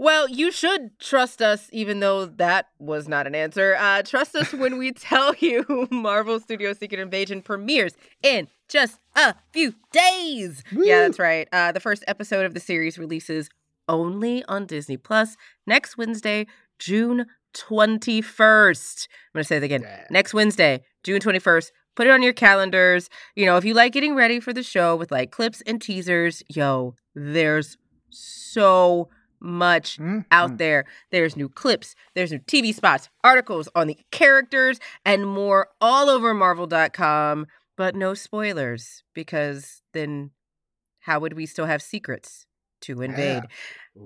[0.00, 3.76] Well, you should trust us, even though that was not an answer.
[3.78, 9.34] Uh, trust us when we tell you Marvel Studios Secret Invasion premieres in just a
[9.52, 10.64] few days.
[10.72, 10.86] Woo!
[10.86, 11.46] Yeah, that's right.
[11.52, 13.50] Uh, the first episode of the series releases
[13.90, 15.36] only on Disney Plus
[15.66, 16.46] next Wednesday,
[16.78, 19.06] June 21st.
[19.06, 19.82] I'm going to say it again.
[19.82, 20.06] Yeah.
[20.08, 21.72] Next Wednesday, June 21st.
[21.94, 23.10] Put it on your calendars.
[23.36, 26.42] You know, if you like getting ready for the show with like clips and teasers,
[26.48, 27.76] yo, there's
[28.08, 30.58] so much Mm, out mm.
[30.58, 30.84] there.
[31.10, 36.34] There's new clips, there's new TV spots, articles on the characters, and more all over
[36.34, 40.30] Marvel.com, but no spoilers because then
[41.00, 42.46] how would we still have secrets
[42.82, 43.42] to invade?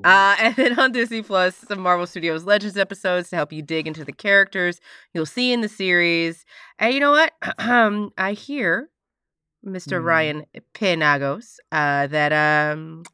[0.03, 3.87] Uh, and then on Disney Plus, some Marvel Studios Legends episodes to help you dig
[3.87, 4.81] into the characters
[5.13, 6.45] you'll see in the series.
[6.79, 7.33] And you know what?
[7.59, 8.91] I hear,
[9.65, 10.01] Mr.
[10.01, 10.05] Mm.
[10.05, 10.45] Ryan
[10.75, 13.05] Penagos, uh, that um,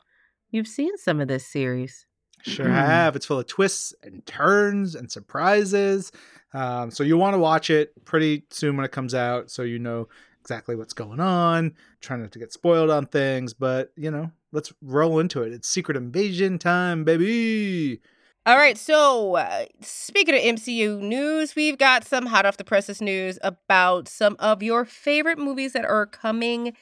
[0.51, 2.07] you've seen some of this series.
[2.43, 3.17] Sure have.
[3.17, 6.13] It's full of twists and turns and surprises.
[6.53, 9.79] Um, so you want to watch it pretty soon when it comes out, so you
[9.79, 10.09] know
[10.41, 11.75] exactly what's going on.
[12.01, 15.53] Trying not to get spoiled on things, but you know, let's roll into it.
[15.53, 18.01] It's Secret Invasion time, baby.
[18.47, 23.03] All right, so uh, speaking of MCU news, we've got some hot off the presses
[23.03, 26.75] news about some of your favorite movies that are coming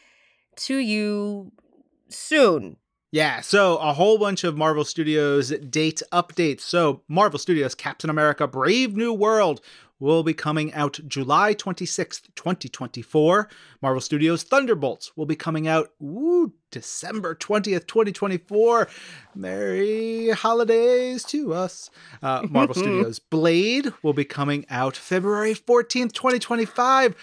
[0.56, 1.50] to you
[2.08, 2.76] soon.
[3.10, 6.60] Yeah, so a whole bunch of Marvel Studios date updates.
[6.60, 9.62] So, Marvel Studios Captain America Brave New World
[9.98, 13.48] will be coming out July 26th, 2024.
[13.80, 18.88] Marvel Studios Thunderbolts will be coming out ooh, December 20th, 2024.
[19.34, 21.90] Merry holidays to us.
[22.22, 27.16] Uh, Marvel Studios Blade will be coming out February 14th, 2025.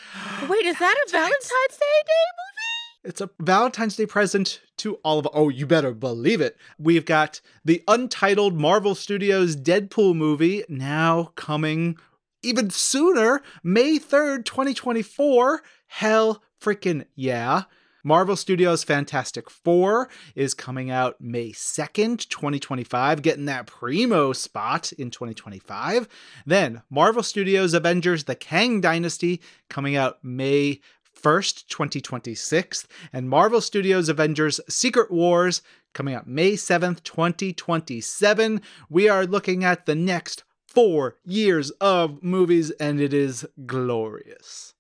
[0.50, 3.10] Wait, is that a Valentine's Day day movie?
[3.10, 6.58] It's a Valentine's Day present to all of Oh, you better believe it.
[6.78, 11.98] We've got the untitled Marvel Studios Deadpool movie now coming
[12.44, 15.64] even sooner, May 3rd, 2024.
[15.88, 17.64] Hell freaking yeah.
[18.06, 25.10] Marvel Studios Fantastic Four is coming out May 2nd, 2025, getting that primo spot in
[25.10, 26.08] 2025.
[26.46, 30.82] Then Marvel Studios Avengers The Kang Dynasty coming out May
[31.21, 35.62] 1st, 2026, and Marvel Studios Avengers Secret Wars
[35.93, 38.62] coming out May 7th, 2027.
[38.89, 44.73] We are looking at the next four years of movies, and it is glorious.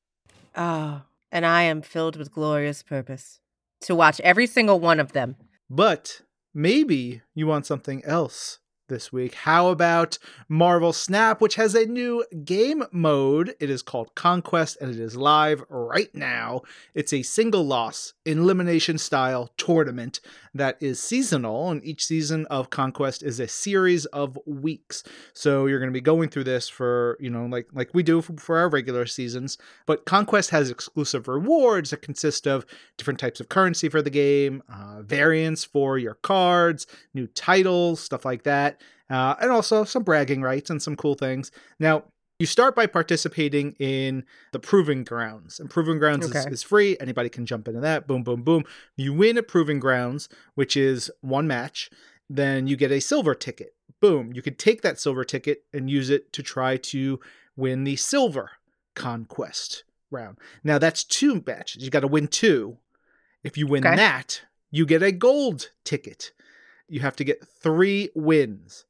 [0.55, 3.39] Oh, and I am filled with glorious purpose
[3.81, 5.37] to watch every single one of them.
[5.69, 6.21] But
[6.53, 9.33] maybe you want something else this week.
[9.35, 10.17] How about
[10.47, 13.55] Marvel Snap, which has a new game mode?
[13.59, 16.61] It is called Conquest and it is live right now.
[16.93, 20.19] It's a single loss elimination style tournament
[20.55, 25.03] that is seasonal, and each season of Conquest is a series of weeks.
[25.33, 28.21] So you're going to be going through this for, you know, like like we do
[28.21, 29.57] for, our regular seasons.
[29.85, 32.65] But Conquest has exclusive rewards that consist of
[32.97, 38.23] different types of currency for the game, uh, variants for your cards, new titles, stuff
[38.23, 41.51] like that, uh, and also some bragging rights and some cool things.
[41.79, 42.05] Now,
[42.39, 46.97] you start by participating in the Proving Grounds, and Proving Grounds is, is free.
[46.99, 48.07] Anybody can jump into that.
[48.07, 48.63] Boom, boom, boom.
[48.97, 51.89] You win at Proving Grounds, which is one match.
[52.29, 53.73] Then you get a silver ticket.
[54.01, 54.33] Boom.
[54.33, 57.19] You could take that silver ticket and use it to try to
[57.55, 58.51] win the silver
[58.95, 60.37] conquest round.
[60.63, 61.83] Now that's two matches.
[61.83, 62.77] You got to win two.
[63.43, 63.95] If you win Okay.
[63.95, 66.33] that, you get a gold ticket.
[66.89, 68.85] You have to get three wins.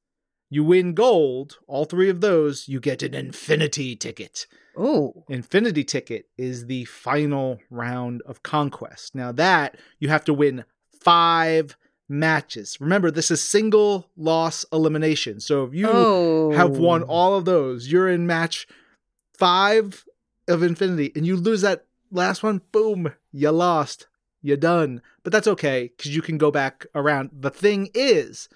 [0.50, 4.48] You win gold, all three of those, you get an infinity ticket.
[4.78, 5.24] Oh.
[5.30, 9.16] Infinity ticket is the final round of conquest.
[9.16, 10.66] Now that you have to win
[11.02, 11.78] five
[12.08, 12.78] matches.
[12.80, 15.40] Remember, this is single loss elimination.
[15.40, 16.52] So if you oh.
[16.52, 17.08] have won oh.
[17.08, 18.68] all of those, you're in match
[19.38, 20.06] five
[20.48, 24.08] of infinity, and you lose that last one, boom, you lost.
[24.42, 25.02] You're done.
[25.24, 27.32] But that's okay, because you can go back around.
[27.34, 28.48] The thing is,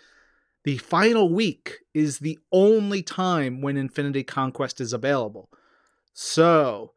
[0.63, 5.49] the final week is the only time when Infinity Conquest is available.
[6.13, 6.93] So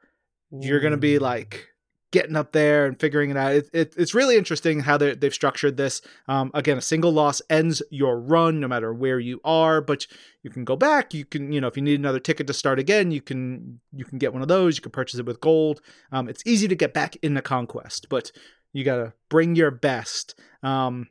[0.50, 1.68] you're going to be like
[2.12, 3.52] getting up there and figuring it out.
[3.52, 6.02] It, it, it's really interesting how they they've structured this.
[6.28, 10.06] Um, again, a single loss ends your run no matter where you are, but
[10.42, 11.14] you can go back.
[11.14, 14.04] You can, you know, if you need another ticket to start again, you can you
[14.04, 14.76] can get one of those.
[14.76, 15.80] You can purchase it with gold.
[16.12, 18.30] Um, it's easy to get back in the conquest, but
[18.72, 20.38] you got to bring your best.
[20.62, 21.08] Um,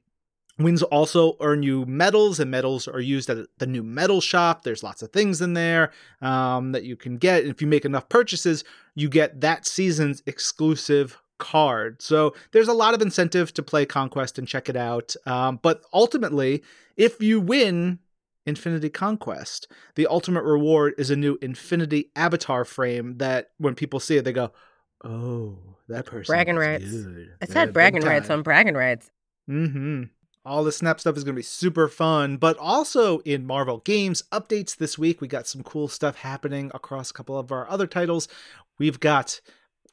[0.58, 4.64] Wins also earn you medals, and medals are used at the new medal shop.
[4.64, 7.42] There's lots of things in there um, that you can get.
[7.42, 8.64] And if you make enough purchases,
[8.96, 12.02] you get that season's exclusive card.
[12.02, 15.16] So there's a lot of incentive to play Conquest and check it out.
[15.26, 16.64] Um, but ultimately,
[16.96, 18.00] if you win
[18.46, 19.68] Infinity Conquest.
[19.96, 24.34] The ultimate reward is a new Infinity Avatar frame that when people see it, they
[24.34, 24.52] go,
[25.04, 27.30] "Oh, that person bragging rights." good.
[27.42, 29.12] Yeah, said bragging rights on bragging rights.
[29.50, 30.04] Mm-hmm.
[30.44, 34.24] All the Snap stuff is going to be super fun, but also in Marvel Games
[34.32, 37.86] updates this week, we got some cool stuff happening across a couple of our other
[37.86, 38.28] titles.
[38.80, 39.40] We've got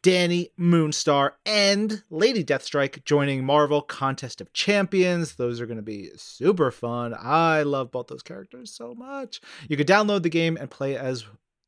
[0.02, 5.34] Dani Moonstar and Lady Deathstrike joining Marvel Contest of Champions.
[5.34, 7.14] Those are going to be super fun.
[7.20, 9.42] I love both those characters so much.
[9.68, 11.26] You can download the game and play as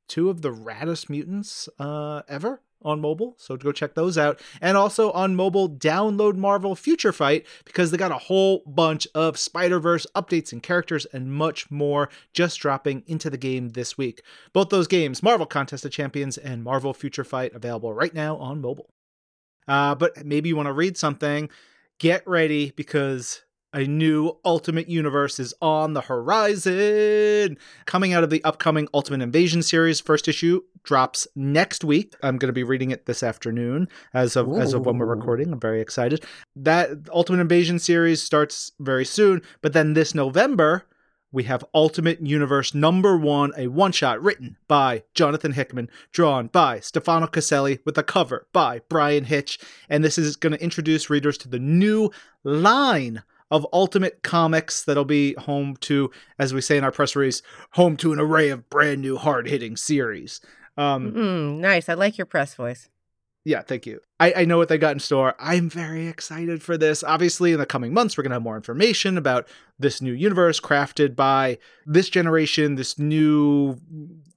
[0.08, 3.34] two of the raddest mutants uh, ever on mobile.
[3.38, 4.40] So go check those out.
[4.60, 9.38] And also on mobile, download Marvel Future Fight because they got a whole bunch of
[9.38, 14.22] Spider Verse updates and characters and much more just dropping into the game this week.
[14.52, 18.60] Both those games, Marvel Contest of Champions and Marvel Future Fight, available right now on
[18.60, 18.90] mobile.
[19.68, 21.48] Uh, but maybe you want to read something.
[21.98, 27.56] Get ready because a new Ultimate Universe is on the horizon.
[27.86, 32.14] Coming out of the upcoming Ultimate Invasion series, first issue drops next week.
[32.22, 35.52] I'm going to be reading it this afternoon as of as of when we're recording.
[35.52, 36.24] I'm very excited.
[36.56, 40.84] That Ultimate Invasion series starts very soon, but then this November
[41.32, 46.80] we have Ultimate Universe number one, a one shot written by Jonathan Hickman, drawn by
[46.80, 49.58] Stefano Caselli, with a cover by Bryan Hitch.
[49.88, 52.10] And this is going to introduce readers to the new
[52.42, 57.42] line of Ultimate Comics that'll be home to, as we say in our press release,
[57.72, 60.40] home to an array of brand new hard hitting series.
[60.76, 61.88] Um, Mm, nice.
[61.88, 62.88] I like your press voice.
[63.44, 64.00] yeah, thank you.
[64.20, 65.34] I, I know what they got in store.
[65.40, 67.02] I'm very excited for this.
[67.02, 70.60] Obviously, in the coming months, we're going to have more information about this new universe
[70.60, 73.78] crafted by this generation, this new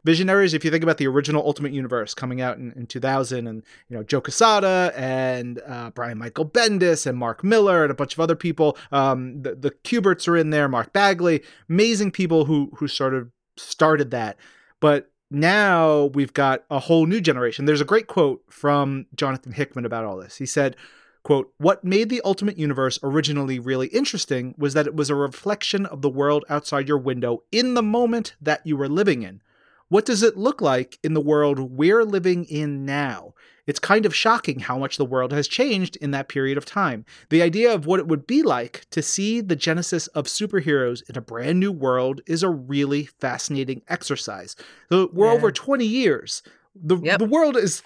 [0.04, 0.54] visionaries.
[0.54, 3.98] If you think about the original Ultimate Universe coming out in, in 2000, and you
[3.98, 8.20] know Joe Quesada and uh, Brian Michael Bendis and Mark Millar and a bunch of
[8.20, 8.78] other people.
[8.92, 10.68] Um, the the Kuberts are in there.
[10.68, 14.38] Mark Bagley, amazing people who who sort of started that.
[14.80, 17.66] But now we've got a whole new generation.
[17.66, 20.38] There's a great quote from Jonathan Hickman about all this.
[20.38, 20.76] He said,
[21.24, 25.86] quote, What made the Ultimate Universe originally really interesting was that it was a reflection
[25.88, 29.42] of the world outside your window in the moment that you were living in.
[29.90, 33.34] What does it look like in the world we're living in now?
[33.66, 37.06] It's kind of shocking how much the world has changed in that period of time.
[37.30, 41.18] The idea of what it would be like to see the genesis of superheroes in
[41.18, 44.56] a brand new world is a really fascinating exercise.
[44.90, 45.34] So we're Yeah.
[45.34, 46.44] over 20 years.
[46.76, 47.20] The, Yep.
[47.20, 47.84] the world is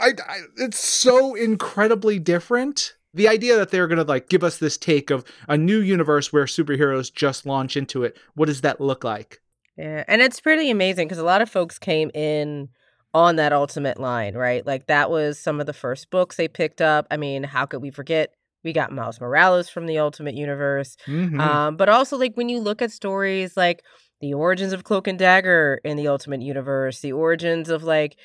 [0.00, 2.94] I, I, it's so incredibly different.
[3.14, 6.32] The idea that they're going to like give us this take of a new universe
[6.32, 8.16] where superheroes just launch into it.
[8.34, 9.40] What does that look like?
[9.76, 12.68] Yeah, and it's pretty amazing because a lot of folks came in
[13.14, 14.66] on that ultimate line, right?
[14.66, 17.06] Like that was some of the first books they picked up.
[17.10, 18.34] I mean, how could we forget?
[18.64, 20.96] We got Miles Morales from the Ultimate Universe.
[21.08, 21.40] Mhm.
[21.40, 23.82] Um, but also like when you look at stories like
[24.20, 28.16] the origins of Cloak and Dagger in the Ultimate Universe, the origins of like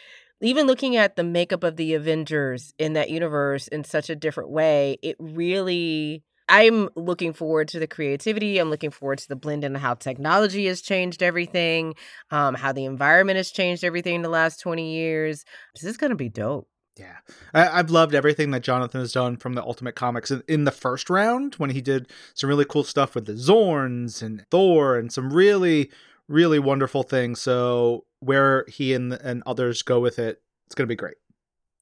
[0.41, 4.51] even looking at the makeup of the Avengers in that universe in such a different
[4.51, 8.57] way, it really I'm looking forward to the creativity.
[8.57, 11.95] I'm looking forward to the blend and how technology has changed everything,
[12.31, 15.43] um, how the environment has changed everything in the last 20 years.
[15.73, 16.67] This is gonna be dope.
[16.97, 17.17] Yeah,
[17.53, 20.71] I, I've loved everything that Jonathan has done from the Ultimate Comics in, in the
[20.71, 25.12] first round when he did some really cool stuff with the Zorns and Thor and
[25.12, 25.91] some really,
[26.27, 27.39] really wonderful things.
[27.39, 31.17] So where he and and others go with it, it's gonna be great.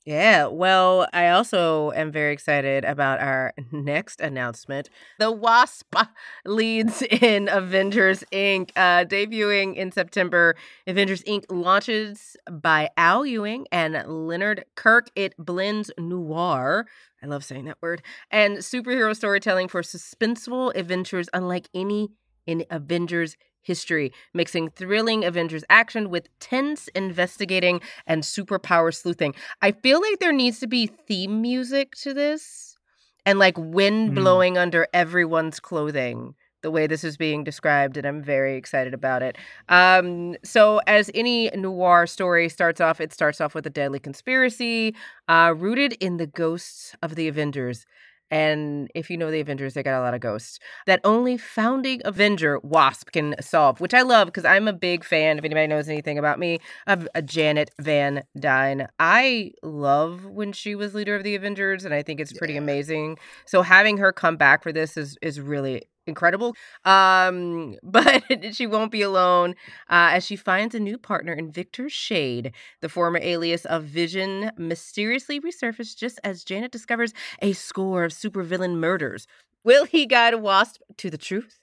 [0.06, 4.88] Yeah, well, I also am very excited about our next announcement.
[5.18, 5.96] The Wasp
[6.46, 10.56] leads in Avengers Inc., uh, debuting in September.
[10.86, 11.46] Avengers Inc.
[11.50, 15.10] launches by Al Ewing and Leonard Kirk.
[15.16, 16.86] It blends noir.
[17.24, 18.04] I love saying that word.
[18.30, 22.10] And superhero storytelling for suspenseful adventures unlike any
[22.46, 29.36] in Avengers history, mixing thrilling Avengers action with tense investigating and superpower sleuthing.
[29.62, 32.78] I feel like there needs to be theme music to this
[33.26, 34.16] and like wind Mm.
[34.16, 39.22] blowing under everyone's clothing the way this is being described and I'm very excited about
[39.22, 39.38] it.
[39.70, 44.96] Um so as any noir story starts off it starts off with a deadly conspiracy
[45.28, 47.86] uh rooted in the ghosts of the Avengers.
[48.32, 52.02] And if you know the Avengers, they got a lot of ghosts that only founding
[52.06, 55.38] Avenger Wasp can solve, which I love because I'm a big fan.
[55.38, 58.88] If anybody knows anything about me, of uh, Janet Van Dyne.
[59.00, 62.60] I love when she was leader of the Avengers, and I think it's pretty Yeah.
[62.60, 63.18] amazing.
[63.46, 66.56] So having her come back for this is is really incredible.
[66.84, 69.52] Um, but she won't be alone
[69.90, 74.52] uh, as she finds a new partner in Victor Shade, the former alias of Vision,
[74.58, 79.28] mysteriously resurfaced just as Janet discovers a score of supervillain murders.
[79.64, 81.60] Will he guide Wasp to the truth?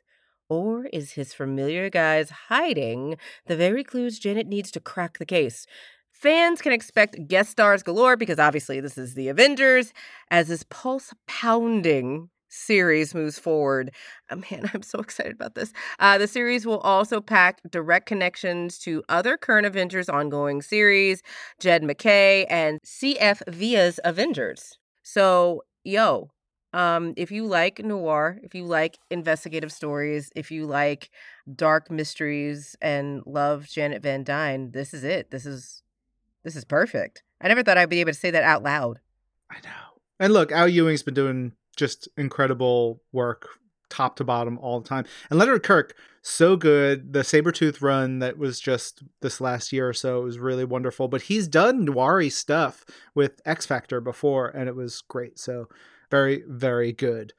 [0.49, 3.17] Or is his familiar guise hiding
[3.47, 5.67] the very clues Janet needs to crack the case?
[6.11, 9.93] Fans can expect guest stars galore because obviously this is the Avengers
[10.31, 13.93] as this pulse pounding series moves forward.
[14.31, 15.73] Oh, man, I'm so excited about this.
[15.99, 21.23] Uh, the series will also pack direct connections to other current Avengers ongoing series,
[21.59, 24.79] Jed MacKay and CF Villa's Avengers.
[25.03, 26.31] So, yo,
[26.73, 31.11] um, if you like noir, if you like investigative stories, if you like
[31.55, 35.31] dark mysteries and love Janet Van Dyne, this is it.
[35.31, 35.83] This is
[36.45, 37.23] this is perfect.
[37.41, 39.01] I never thought I'd be able to say that out loud.
[39.51, 40.01] I know.
[40.19, 43.49] And look, Al Ewing's been doing just incredible work
[43.93, 45.05] top to bottom all the time.
[45.31, 47.13] And Leonard Kirk, so good.
[47.13, 51.09] The Sabretooth run that was just this last year or so was really wonderful.
[51.09, 55.39] But he's done noiry stuff with X Factor before, and it was great.
[55.39, 55.69] So
[56.11, 57.33] very, very good.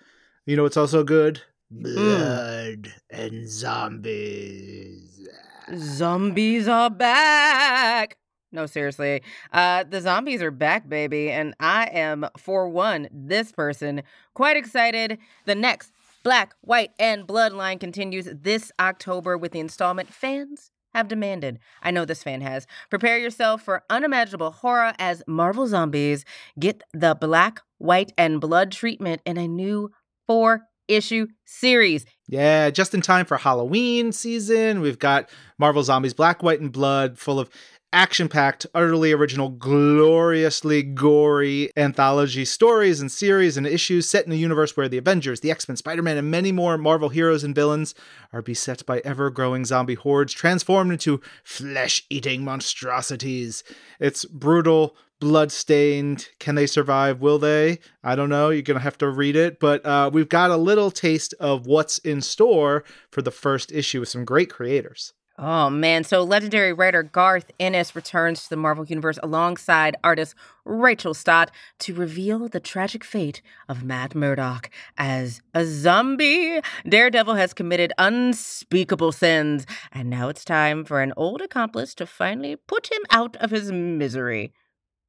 [0.45, 1.41] You know it's also good?
[1.71, 2.91] Blood mm.
[3.09, 5.27] and zombies.
[5.75, 8.17] Zombies are back.
[8.53, 9.23] No, seriously.
[9.51, 11.31] Uh, the zombies are back, baby.
[11.31, 14.03] And I am, for one, this person,
[14.35, 15.17] quite excited.
[15.45, 15.91] The next
[16.23, 21.59] Black, White, and Bloodline continues this October with the installment fans have demanded.
[21.81, 22.67] I know this fan has.
[22.91, 26.23] Prepare yourself for unimaginable horror as Marvel Zombies
[26.59, 29.91] get the Black, White, and Blood treatment in a new
[30.27, 32.05] four issue series.
[32.27, 34.81] Yeah, just in time for Halloween season.
[34.81, 37.49] We've got Marvel Zombies Black, White, and Blood full of
[37.93, 44.35] action packed, utterly original, gloriously gory anthology stories and series and issues set in a
[44.35, 47.55] universe where the Avengers, the X Men, Spider Man, and many more Marvel heroes and
[47.55, 47.93] villains
[48.33, 53.63] are beset by ever growing zombie hordes transformed into flesh eating monstrosities.
[53.99, 56.29] It's brutal, bloodstained.
[56.39, 57.21] Can they survive?
[57.21, 57.79] Will they?
[58.03, 58.49] I don't know.
[58.49, 59.59] You're going to have to read it.
[59.59, 64.01] But uh, we've got a little taste of what's in store for the first issue
[64.01, 65.13] with some great creators.
[65.35, 71.15] Oh man, so legendary writer Garth Ennis returns to the Marvel Universe alongside artist Rachel
[71.15, 76.61] Stott to reveal the tragic fate of Matt Murdock as a zombie.
[76.87, 82.55] Daredevil has committed unspeakable sins, and now it's time for an old accomplice to finally
[82.55, 84.53] put him out of his misery.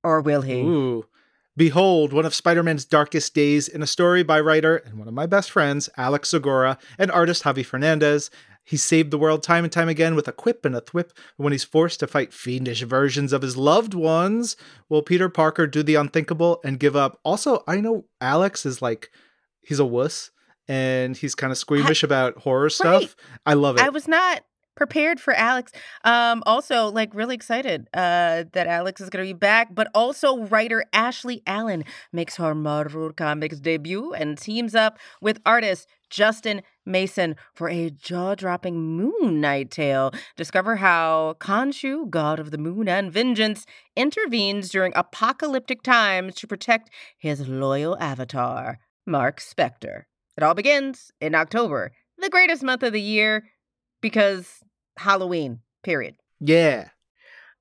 [0.03, 0.63] Or will he?
[0.63, 1.05] Ooh.
[1.57, 5.15] Behold, one of Spider Man's darkest days in a story by writer and one of
[5.15, 8.29] my best friends, Alex Segura, and artist Javi Fernandez.
[8.65, 11.53] He saved the world time and time again with a quip and a thwip when
[11.53, 14.57] he's forced to fight fiendish versions of his loved ones.
[14.89, 17.21] Will Peter Parker do the unthinkable and give up?
[17.25, 19.11] Also, I know Alex is like,
[19.61, 20.31] he's a wuss
[20.67, 23.03] and he's kind of squeamish I, about horror stuff.
[23.03, 23.15] Right.
[23.45, 23.83] I love it.
[23.83, 24.43] I was not
[24.77, 25.71] prepared for Alex.
[26.05, 30.45] Um, also, like really excited uh, that Alex is going to be back, but also
[30.47, 37.37] writer Ashley Allen makes her Marvel Comics debut and teams up with artist Justin Mason
[37.53, 40.13] for a jaw dropping Moon Knight tale.
[40.37, 43.67] Discover how Khonshu, god of the moon and vengeance,
[43.97, 50.05] intervenes during apocalyptic times to protect his loyal avatar, Mark Spector.
[50.37, 53.45] It all begins in October, the greatest month of the year
[54.01, 54.61] because
[54.99, 56.17] Halloween, period.
[56.41, 56.89] Yeah.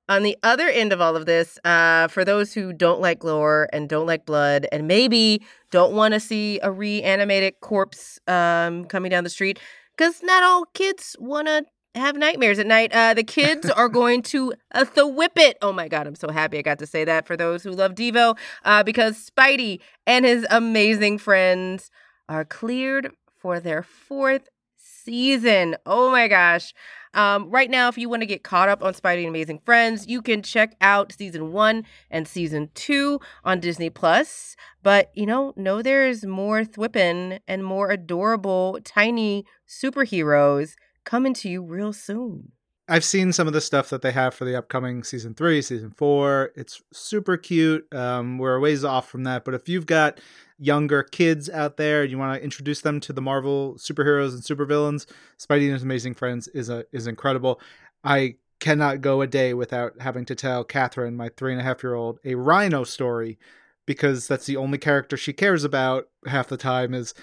[0.06, 3.68] On the other end of all of this, uh, for those who don't like lore
[3.72, 9.10] and don't like blood and maybe don't want to see a reanimated corpse um, coming
[9.10, 9.58] down the street,
[9.96, 12.92] because not all kids want to have nightmares at night.
[12.92, 15.56] Uh, the kids are going to uh, the whip it.
[15.62, 17.94] Oh my god, I'm so happy I got to say that for those who love
[17.94, 21.90] Devo, uh, because Spidey and his amazing friends
[22.28, 25.76] are cleared for their fourth season.
[25.86, 26.74] Oh my gosh.
[27.14, 30.06] Um, right now, if you want to get caught up on Spidey and Amazing Friends,
[30.06, 34.56] you can check out season one and season two on Disney Plus.
[34.82, 41.62] But you know, know there's more thwipping and more adorable tiny superheroes coming to you
[41.62, 42.52] real soon.
[42.86, 45.90] I've seen some of the stuff that they have for the upcoming season three, season
[45.90, 46.52] four.
[46.54, 47.86] It's super cute.
[47.94, 50.20] Um, we're a ways off from that, but if you've got
[50.58, 55.06] younger kids out there, you want to introduce them to the Marvel superheroes and supervillains,
[55.38, 57.60] Spidey and His Amazing Friends is a is incredible.
[58.02, 61.82] I cannot go a day without having to tell Catherine, my three and a half
[61.82, 63.38] year old, a Rhino story
[63.86, 66.94] because that's the only character she cares about half the time.
[66.94, 67.14] Is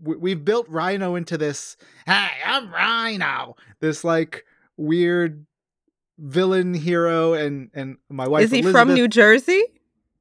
[0.00, 1.76] we've built Rhino into this.
[2.06, 3.56] Hey, I'm Rhino.
[3.80, 4.44] This like
[4.76, 5.46] weird
[6.18, 9.64] villain hero and and my wife is he Elizabeth, from new jersey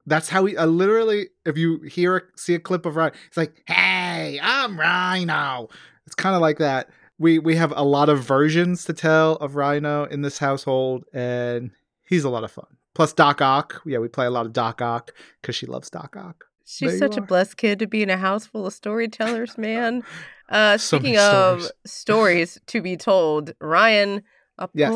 [0.07, 3.61] that's how he uh, literally, if you hear see a clip of Rhino, it's like,
[3.67, 5.69] "Hey, I'm Rhino."
[6.05, 6.89] It's kind of like that.
[7.19, 11.71] We we have a lot of versions to tell of Rhino in this household, and
[12.03, 12.65] he's a lot of fun.
[12.95, 16.15] Plus Doc Ock, yeah, we play a lot of Doc Ock because she loves Doc
[16.17, 16.45] Ock.
[16.65, 20.03] She's such a blessed kid to be in a house full of storytellers, man.
[20.49, 21.71] Uh, So speaking of stories.
[21.85, 24.23] stories to be told, Ryan,
[24.57, 24.89] a Yes.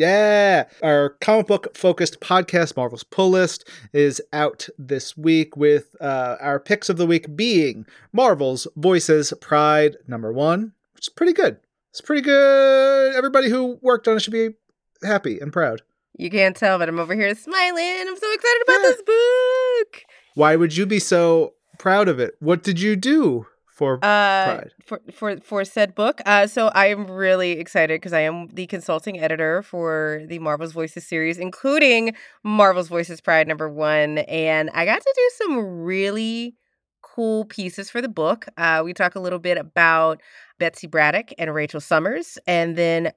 [0.00, 0.64] Yeah.
[0.82, 6.58] Our comic book focused podcast, Marvel's Pull List, is out this week with uh, our
[6.58, 11.58] picks of the week being Marvel's Voices Pride number one, which is pretty good.
[11.90, 13.14] It's pretty good.
[13.14, 14.54] Everybody who worked on it should be
[15.02, 15.82] happy and proud.
[16.16, 17.84] You can't tell, but I'm over here smiling.
[18.08, 18.88] I'm so excited about Yeah.
[18.88, 20.02] this book.
[20.34, 22.36] Why would you be so proud of it?
[22.40, 23.46] What did you do
[23.80, 24.72] for Uh, Pride?
[24.84, 26.20] for for for said book.
[26.26, 30.72] Uh, so I am really excited because I am the consulting editor for the Marvel's
[30.72, 32.14] Voices series, including
[32.44, 36.56] Marvel's Voices Pride number one, and I got to do some really
[37.00, 38.46] cool pieces for the book.
[38.58, 40.20] Uh, we talk a little bit about
[40.58, 43.12] Betsy Braddock and Rachel Summers, and then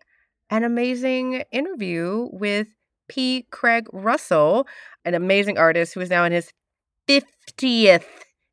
[0.49, 2.68] an amazing interview with
[3.09, 3.45] P.
[3.51, 4.66] Craig Russell,
[5.03, 6.53] an amazing artist who is now in his
[7.09, 8.05] 50th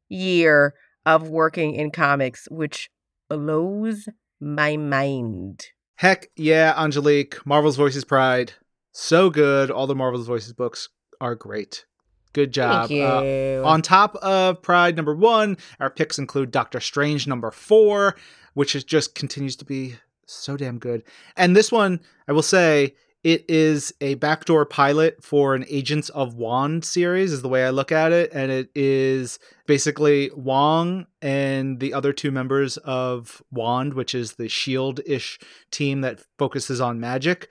[0.08, 0.74] year
[1.06, 2.90] of working in comics, which
[3.28, 4.08] blows
[4.40, 5.66] my mind.
[5.96, 7.44] Heck yeah, Angelique.
[7.46, 8.52] Marvel's Voices Pride.
[8.92, 9.70] So good.
[9.70, 10.88] All the Marvel's Voices books
[11.20, 11.84] are great.
[12.32, 12.88] Good job.
[12.88, 13.04] Thank you.
[13.04, 18.16] Uh, on top of Pride number one, our picks include Doctor Strange number four,
[18.54, 19.96] which is just continues to be
[20.26, 21.02] so damn good.
[21.36, 26.34] And this one, I will say, it is a backdoor pilot for an Agents of
[26.34, 28.30] Wand series, is the way I look at it.
[28.32, 34.48] And it is basically Wong and the other two members of Wand, which is the
[34.48, 35.38] Shield ish
[35.70, 37.48] team that focuses on magic,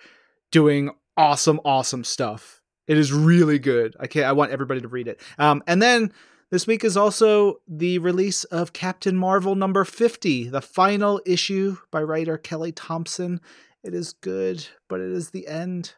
[0.51, 2.61] doing awesome, awesome stuff.
[2.87, 3.95] It is really good.
[3.99, 4.25] I can't.
[4.25, 5.21] I want everybody to read it.
[5.37, 6.11] Um, and then
[6.49, 12.01] this week is also the release of Captain Marvel number fifty, the final issue by
[12.01, 13.39] writer Kelly Thompson.
[13.83, 15.93] It is good, but it is the end.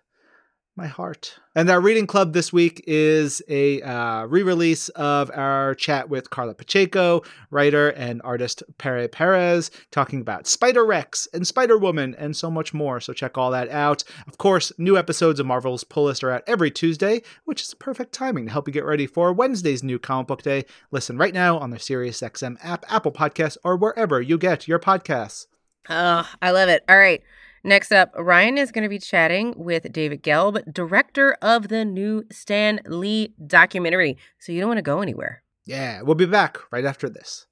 [0.78, 1.38] My heart.
[1.54, 6.30] And our reading club this week is a uh, re release of our chat with
[6.30, 12.38] Karla Pacheco, writer and artist Pere Perez, talking about Spider Rex and Spider Woman and
[12.38, 13.02] so much more.
[13.02, 14.06] So check all that out.
[14.28, 18.14] Of course, new episodes of Marvel's Pull List are out every Tuesday, which is perfect
[18.14, 20.64] timing to help you get ready for Wednesday's new comic book day.
[20.90, 25.48] Listen right now on the SiriusXM app, Apple Podcasts, or wherever you get your podcasts.
[25.90, 26.86] Oh, I love it.
[26.88, 27.22] All right.
[27.64, 32.24] Next up, Ryan is going to be chatting with David Gelb, director of the new
[32.32, 34.18] Stan Lee documentary.
[34.40, 35.44] So you don't want to go anywhere.
[35.66, 37.46] Yeah, we'll be back right after this.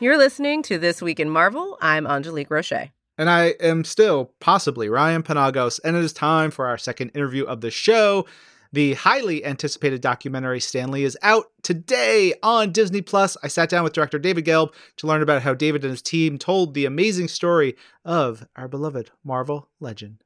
[0.00, 1.78] You're listening to This Week in Marvel.
[1.80, 2.90] I'm Angelique Roche.
[3.16, 7.44] And I am still possibly Ryan Penagos, and it is time for our second interview
[7.44, 8.26] of the show.
[8.72, 13.36] The highly anticipated documentary Stan Lee is out today on Disney Plus.
[13.40, 16.38] I sat down with director David Gelb to learn about how David and his team
[16.38, 20.18] told the amazing story of our beloved Marvel legend.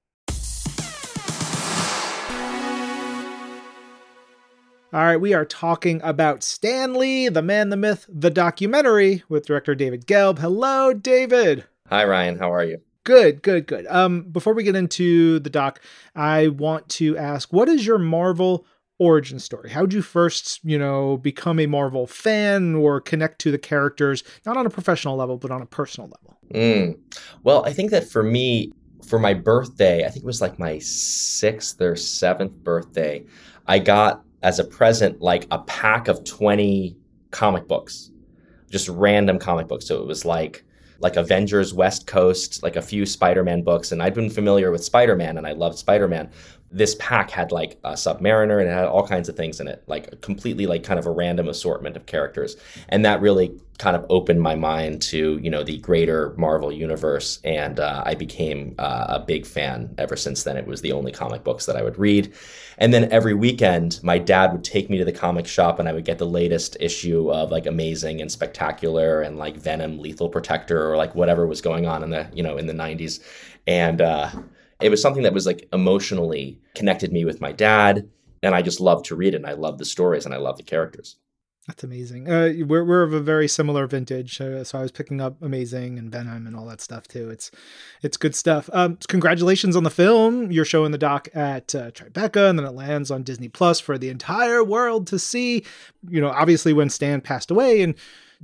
[4.90, 9.44] All right, we are talking about Stan Lee, the man, the myth, the documentary with
[9.44, 10.38] director David Gelb.
[10.38, 11.66] Hello, David.
[11.90, 12.38] Hi, Ryan.
[12.38, 12.80] How are you?
[13.04, 13.86] Good, good, good.
[13.86, 15.80] Um, before we get into the doc,
[16.14, 18.66] I want to ask, what is your Marvel
[18.98, 19.70] origin story?
[19.70, 24.58] How'd you first, you know, become a Marvel fan or connect to the characters, not
[24.58, 26.38] on a professional level, but on a personal level?
[26.52, 26.98] Mm.
[27.42, 28.70] Well, I think that for me,
[29.06, 33.24] for my birthday, I think it was like my sixth or seventh birthday,
[33.66, 36.98] I got as a present like a pack of 20
[37.30, 38.10] comic books,
[38.70, 39.86] just random comic books.
[39.86, 40.66] So it was like,
[40.98, 43.92] like Avengers West Coast, like a few Spider Man books.
[43.92, 46.30] And I'd been familiar with Spider Man and I loved Spider Man.
[46.70, 49.82] This pack had like a Submariner and it had all kinds of things in it,
[49.86, 52.56] like completely like kind of a random assortment of characters.
[52.88, 57.38] And that really kind of opened my mind to, you know, the greater Marvel universe.
[57.44, 60.56] And uh, I became uh, a big fan ever since then.
[60.56, 62.34] It was the only comic books that I would read.
[62.78, 65.92] And then every weekend, my dad would take me to the comic shop and I
[65.92, 70.90] would get the latest issue of like Amazing and Spectacular and like Venom, Lethal Protector,
[70.90, 73.20] or like whatever was going on in the, you know, in the 90s.
[73.68, 74.30] And uh,
[74.80, 78.08] it was something that was like emotionally connected me with my dad.
[78.42, 79.38] And I just loved to read it.
[79.38, 81.16] And I love the stories and I love the characters.
[81.68, 82.30] That's amazing.
[82.30, 85.98] Uh, we're we're of a very similar vintage, uh, so I was picking up Amazing
[85.98, 87.28] and Venom and all that stuff too.
[87.28, 87.50] It's
[88.00, 88.70] it's good stuff.
[88.72, 90.50] Um, congratulations on the film.
[90.50, 93.98] You're showing the doc at uh, Tribeca, and then it lands on Disney Plus for
[93.98, 95.62] the entire world to see.
[96.08, 97.92] You know, obviously when Stan passed away in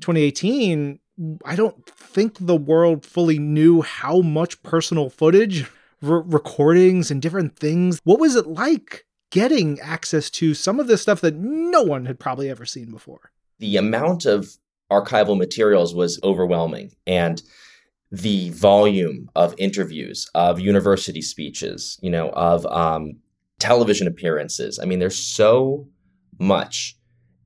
[0.00, 0.98] 2018,
[1.46, 5.64] I don't think the world fully knew how much personal footage,
[6.04, 8.00] re- recordings, and different things.
[8.04, 9.04] What was it like?
[9.34, 13.32] getting access to some of this stuff that no one had probably ever seen before.
[13.58, 14.56] The amount of
[14.92, 16.92] archival materials was overwhelming.
[17.04, 17.42] And
[18.12, 23.16] the volume of interviews, of university speeches, you know, of um,
[23.58, 24.78] television appearances.
[24.78, 25.88] I mean, there's so
[26.38, 26.96] much.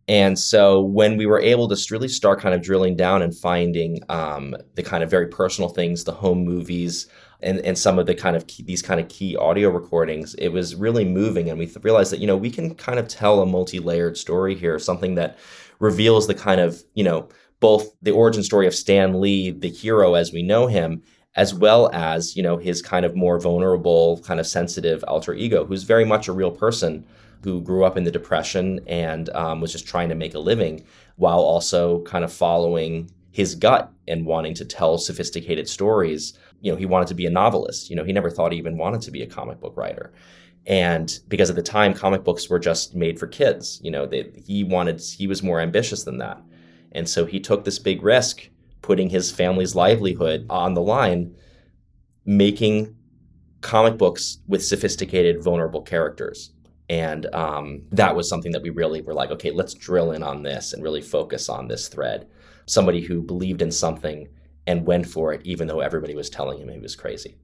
[0.09, 4.01] And so when we were able to really start kind of drilling down and finding
[4.11, 7.07] um, the kind of very personal things, the home movies,
[7.41, 10.49] and, and some of the kind of key, these kind of key audio recordings, it
[10.49, 11.49] was really moving.
[11.49, 14.55] And we th- realized that, you know, we can kind of tell a multi-layered story
[14.55, 15.39] here, something that
[15.79, 17.29] reveals the kind of, you know,
[17.61, 21.03] both the origin story of Stan Lee, the hero as we know him,
[21.37, 25.65] as well as, you know, his kind of more vulnerable, kind of sensitive alter ego,
[25.65, 27.05] who's very much a real person
[27.45, 30.85] who grew up in the Depression and um, was just trying to make a living
[31.17, 36.37] while also kind of following his gut and wanting to tell sophisticated stories.
[36.61, 37.91] You know, he wanted to be a novelist.
[37.91, 40.13] You know, he never thought he even wanted to be a comic book writer.
[40.67, 44.31] And because at the time, comic books were just made for kids, you know, they,
[44.45, 46.43] he wanted, he was more ambitious than that.
[46.93, 48.49] And so he took this big risk,
[48.83, 51.35] putting his family's livelihood on the line,
[52.27, 52.97] making
[53.61, 56.53] comic books with sophisticated, vulnerable characters.
[56.91, 60.43] And um, that was something that we really were like, okay, let's drill in on
[60.43, 62.27] this and really focus on this thread.
[62.67, 64.29] Somebody who believed in something
[64.69, 67.37] and went for it, even though everybody was telling him he was crazy.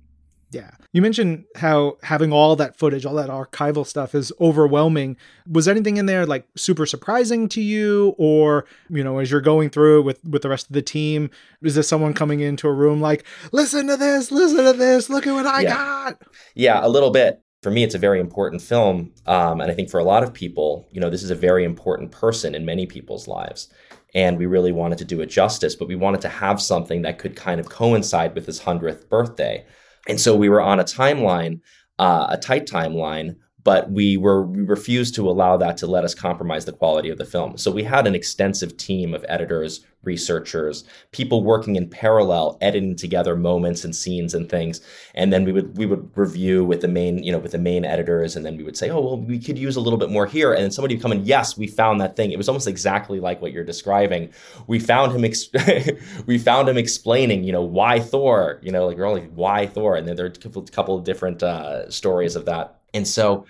[0.51, 0.71] Yeah.
[0.93, 5.17] You mentioned how having all that footage, all that archival stuff is overwhelming.
[5.51, 9.71] Was anything in there like super surprising to you or, you know, as you're going
[9.71, 11.31] through it with with the rest of the team,
[11.63, 15.27] is this someone coming into a room like, "Listen to this, listen to this, look
[15.27, 15.75] at what I yeah.
[15.75, 16.23] got."
[16.55, 17.41] Yeah, a little bit.
[17.63, 19.13] For me, it's a very important film.
[19.27, 21.65] Um, and I think for a lot of people, you know, this is a very
[21.65, 23.71] important person in many people's lives
[24.15, 27.19] and we really wanted to do it justice, but we wanted to have something that
[27.19, 29.65] could kind of coincide with his 100th birthday.
[30.09, 31.61] And so we were on a timeline,
[31.99, 36.15] uh, a tight timeline, but we were we refused to allow that to let us
[36.15, 37.57] compromise the quality of the film.
[37.57, 43.35] So we had an extensive team of editors, researchers, people working in parallel, editing together
[43.35, 44.83] moments and scenes and things.
[45.15, 47.87] And then we would we would review with the main, you know, with the main
[47.87, 50.27] editors, and then we would say, oh well, we could use a little bit more
[50.27, 50.53] here.
[50.53, 52.33] And then somebody would come in, yes, we found that thing.
[52.33, 54.31] It was almost exactly like what you're describing.
[54.67, 55.49] We found him ex-
[56.27, 59.97] we found him explaining, you know, why Thor, you know, like we're only why Thor,
[59.97, 63.47] and then there are a couple, couple of different uh, stories of that and so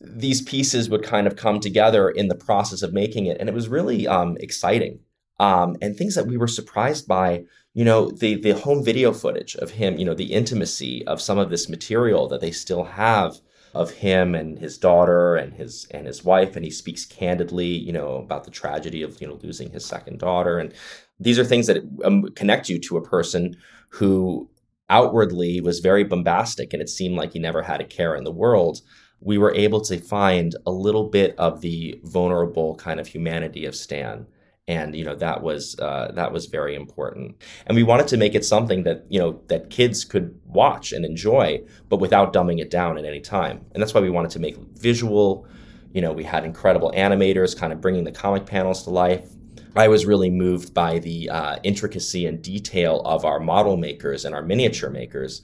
[0.00, 3.38] these pieces would kind of come together in the process of making it.
[3.40, 5.00] And it was really um, exciting.
[5.40, 9.56] Um, and things that we were surprised by, you know, the, the home video footage
[9.56, 13.40] of him, you know, the intimacy of some of this material that they still have
[13.74, 17.92] of him and his daughter and his and his wife and he speaks candidly you
[17.92, 20.72] know about the tragedy of you know losing his second daughter and
[21.18, 23.56] these are things that um, connect you to a person
[23.88, 24.48] who
[24.90, 28.30] outwardly was very bombastic and it seemed like he never had a care in the
[28.32, 28.80] world,
[29.20, 33.74] we were able to find a little bit of the vulnerable kind of humanity of
[33.74, 34.26] Stan.
[34.66, 38.34] And you know that was uh, that was very important, and we wanted to make
[38.34, 42.70] it something that you know that kids could watch and enjoy, but without dumbing it
[42.70, 43.66] down at any time.
[43.72, 45.46] And that's why we wanted to make visual.
[45.92, 49.28] You know, we had incredible animators, kind of bringing the comic panels to life.
[49.76, 54.34] I was really moved by the uh, intricacy and detail of our model makers and
[54.34, 55.42] our miniature makers,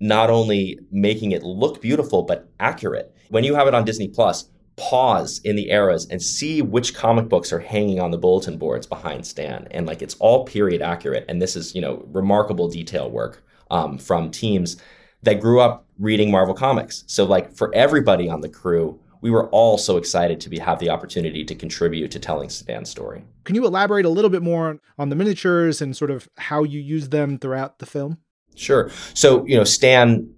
[0.00, 3.14] not only making it look beautiful, but accurate.
[3.30, 7.28] When you have it on Disney Plus, pause in the eras and see which comic
[7.28, 9.66] books are hanging on the bulletin boards behind Stan.
[9.72, 11.24] And like it's all period accurate.
[11.28, 14.76] And this is, you know, remarkable detail work um, from teams
[15.24, 17.02] that grew up reading Marvel Comics.
[17.06, 20.78] So, like, for everybody on the crew, we were all so excited to be have
[20.78, 23.24] the opportunity to contribute to telling Stan's story.
[23.44, 26.80] Can you elaborate a little bit more on the miniatures and sort of how you
[26.80, 28.18] use them throughout the film?
[28.54, 28.90] Sure.
[29.14, 30.28] So, you know, Stan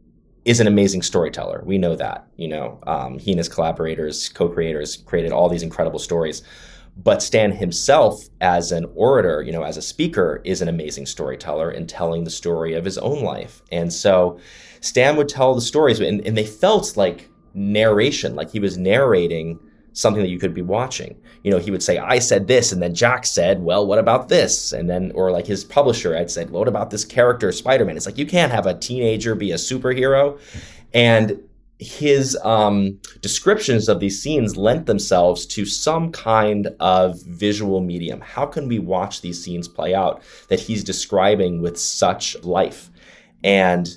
[0.45, 1.63] is an amazing storyteller.
[1.65, 2.27] We know that.
[2.37, 6.43] You know, um, he and his collaborators, co-creators, created all these incredible stories.
[6.97, 11.71] But Stan himself, as an orator, you know, as a speaker, is an amazing storyteller
[11.71, 13.63] in telling the story of his own life.
[13.71, 14.39] And so,
[14.81, 19.59] Stan would tell the stories, and, and they felt like narration, like he was narrating
[19.93, 21.17] something that you could be watching.
[21.43, 24.29] You know, he would say, I said this, and then Jack said, Well, what about
[24.29, 24.73] this?
[24.73, 27.97] And then, or like his publisher, I'd said, What about this character, Spider Man?
[27.97, 30.39] It's like you can't have a teenager be a superhero.
[30.93, 31.41] And
[31.79, 38.21] his um, descriptions of these scenes lent themselves to some kind of visual medium.
[38.21, 42.91] How can we watch these scenes play out that he's describing with such life?
[43.43, 43.89] And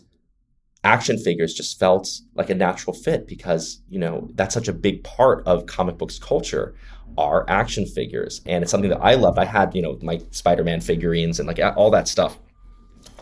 [0.84, 5.04] action figures just felt like a natural fit because you know that's such a big
[5.04, 6.76] part of comic books culture
[7.18, 8.42] are action figures.
[8.46, 9.38] And it's something that i loved.
[9.40, 12.40] I had you know my spider-man figurines and like all that stuff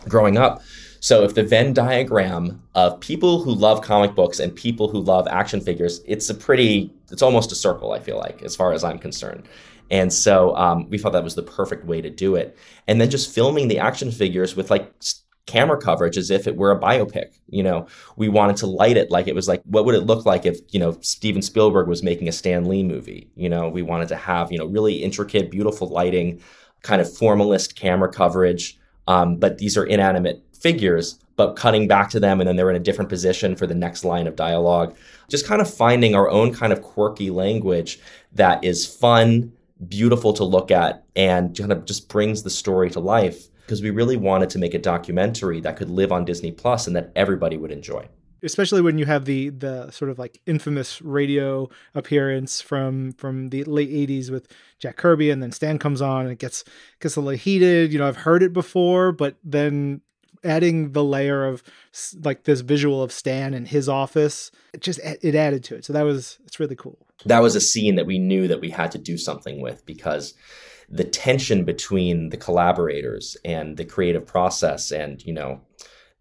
[0.08, 0.62] growing up.
[1.00, 5.26] So if the venn diagram of people who love comic books and people who love
[5.28, 8.84] action figures it's a pretty it's almost a circle i feel like as far as
[8.84, 9.48] i'm concerned.
[9.90, 12.56] And so um, we thought that was the perfect way to do it.
[12.88, 14.90] And then just filming the action figures with like
[15.46, 17.38] camera coverage as if it were a biopic.
[17.48, 17.86] You know,
[18.16, 20.58] we wanted to light it like it was like, what would it look like if,
[20.70, 23.28] you know, Steven Spielberg was making a Stan Lee movie?
[23.34, 26.40] You know, we wanted to have, you know, really intricate, beautiful lighting,
[26.82, 28.78] kind of formalist camera coverage.
[29.08, 32.76] Um, but these are inanimate figures, but cutting back to them and then they're in
[32.76, 34.96] a different position for the next line of dialogue.
[35.28, 37.98] Just kind of finding our own kind of quirky language
[38.32, 39.52] that is fun,
[39.88, 43.90] beautiful to look at, and kind of just brings the story to life because we
[43.90, 47.56] really wanted to make a documentary that could live on Disney Plus and that everybody
[47.56, 48.08] would enjoy.
[48.44, 53.62] Especially when you have the the sort of like infamous radio appearance from from the
[53.64, 54.48] late '80s with
[54.80, 56.64] Jack Kirby, and then Stan comes on and it gets
[57.00, 57.92] gets a little heated.
[57.92, 60.00] You know, I've heard it before, but then
[60.44, 61.62] adding the layer of
[62.22, 65.84] like this visual of Stan in his office, it just it added to it.
[65.84, 66.98] So that was it's really cool.
[67.26, 70.34] That was a scene that we knew that we had to do something with because
[70.92, 75.60] the tension between the collaborators and the creative process and you know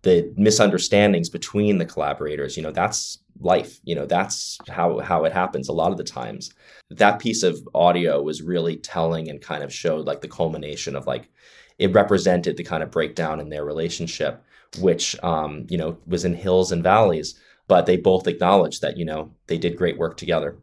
[0.02, 5.34] the misunderstandings between the collaborators you know that's life you know that's how how it
[5.34, 6.52] happens a lot of the times.
[6.90, 11.06] That piece of audio was really telling and kind of showed like the culmination of
[11.06, 11.30] like
[11.78, 14.44] it represented the kind of breakdown in their relationship
[14.80, 17.38] which um you know was in hills and valleys
[17.72, 20.58] but they both acknowledged that you know they did great work together.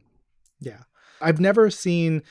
[0.61, 0.82] Yeah.
[1.22, 2.22] I've never seen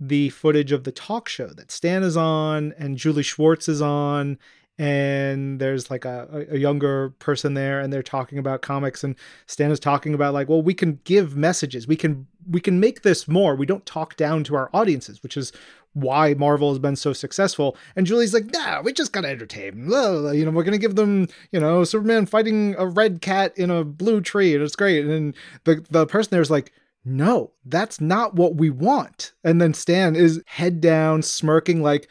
[0.00, 4.38] the footage of the talk show that Stan is on and Julie Schwartz is on
[4.78, 9.72] and there's like a, a younger person there and they're talking about comics and Stan
[9.72, 11.88] is talking about like well we can give messages.
[11.88, 13.56] We can we can make this more.
[13.56, 15.52] We don't talk down to our audiences which is
[15.94, 17.76] why Marvel has been so successful.
[17.96, 19.90] And Julie's like nah we just gotta entertain.
[19.90, 23.82] You know we're gonna give them you know Superman fighting a red cat in a
[23.82, 25.04] blue tree and it's great.
[25.04, 25.34] And
[25.64, 26.72] the the person there's like
[27.04, 29.32] no, that's not what we want.
[29.44, 32.08] And then Stan is head down, smirking like,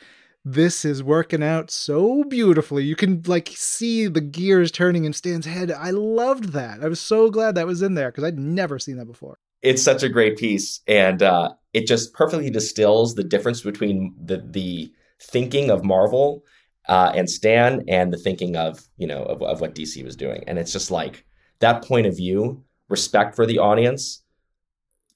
[0.53, 2.83] this is working out so beautifully.
[2.85, 5.71] You can like see the gears turning in Stan's head.
[5.71, 6.81] I loved that.
[6.81, 9.39] I was so glad that was in there because I'd never seen that before.
[9.61, 14.37] It's such a great piece, and uh, it just perfectly distills the difference between the
[14.49, 16.43] the thinking of Marvel
[16.87, 20.43] uh, and Stan and the thinking of you know of, of what DC was doing.
[20.47, 21.25] And it's just like
[21.59, 24.21] that point of view, respect for the audience,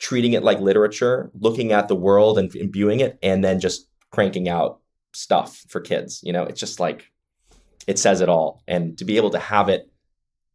[0.02, 4.50] treating it like literature, looking at the world and imbuing it, and then just cranking
[4.50, 4.80] out
[5.14, 6.20] stuff for kids.
[6.24, 7.12] You know, it's just like
[7.88, 8.64] it says it all.
[8.68, 9.90] And to be able to have it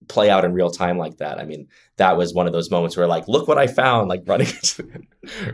[0.08, 2.96] play out in real time like that, I mean, that was one of those moments
[2.96, 5.06] where like, look what I found, like running into the,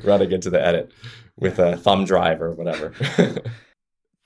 [0.02, 0.90] running into the edit
[1.36, 2.94] with a thumb drive or whatever.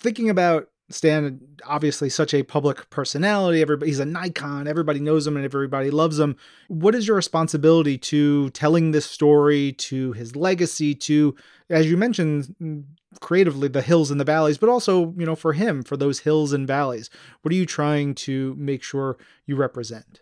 [0.00, 3.60] Thinking about Stan, obviously such a public personality.
[3.60, 4.68] Everybody, he's a Nikon.
[4.68, 6.36] Everybody knows him and everybody loves him.
[6.68, 11.34] What is your responsibility to telling this story, to his legacy, to,
[11.70, 12.86] as you mentioned,
[13.20, 16.52] creatively the hills and the valleys, but also, you know, for him, for those hills
[16.52, 17.10] and valleys?
[17.42, 20.20] What are you trying to make sure you represent?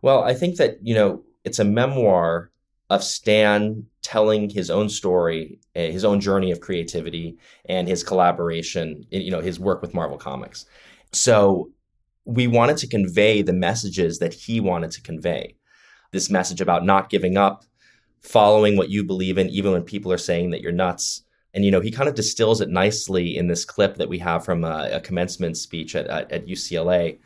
[0.00, 2.50] Well, I think that, you know, it's a memoir
[2.94, 7.38] of Stan telling his own story, eh, his own journey of creativity,
[7.68, 10.66] and his collaboration, you know, his work with Marvel Comics.
[11.12, 11.70] So
[12.24, 15.56] we wanted to convey the messages that he wanted to convey.
[16.12, 17.64] This message about not giving up,
[18.20, 21.22] following what you believe in, even when people are saying that you're nuts.
[21.52, 24.44] And you know, he kind of distills it nicely in this clip that we have
[24.44, 27.18] from a, a commencement speech at, at, at UCLA.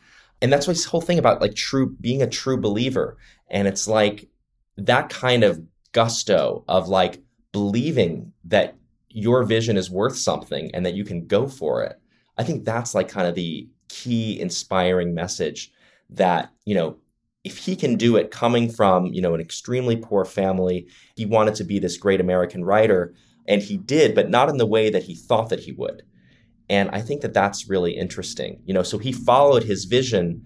[0.42, 3.16] And that's why this whole thing about like true being a true believer.
[3.50, 4.28] And it's like
[4.78, 5.60] that kind of
[5.92, 7.20] gusto of like
[7.52, 8.76] believing that
[9.08, 12.00] your vision is worth something and that you can go for it.
[12.36, 15.72] I think that's like kind of the key inspiring message
[16.10, 16.96] that, you know,
[17.42, 21.54] if he can do it coming from, you know, an extremely poor family, he wanted
[21.56, 23.14] to be this great American writer
[23.48, 26.02] and he did, but not in the way that he thought that he would.
[26.68, 28.60] And I think that that's really interesting.
[28.66, 30.44] You know, so he followed his vision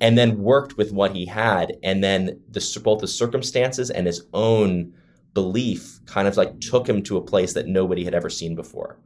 [0.00, 4.26] and then worked with what he had and then the, both the circumstances and his
[4.32, 4.92] own
[5.34, 8.98] belief kind of like took him to a place that nobody had ever seen before.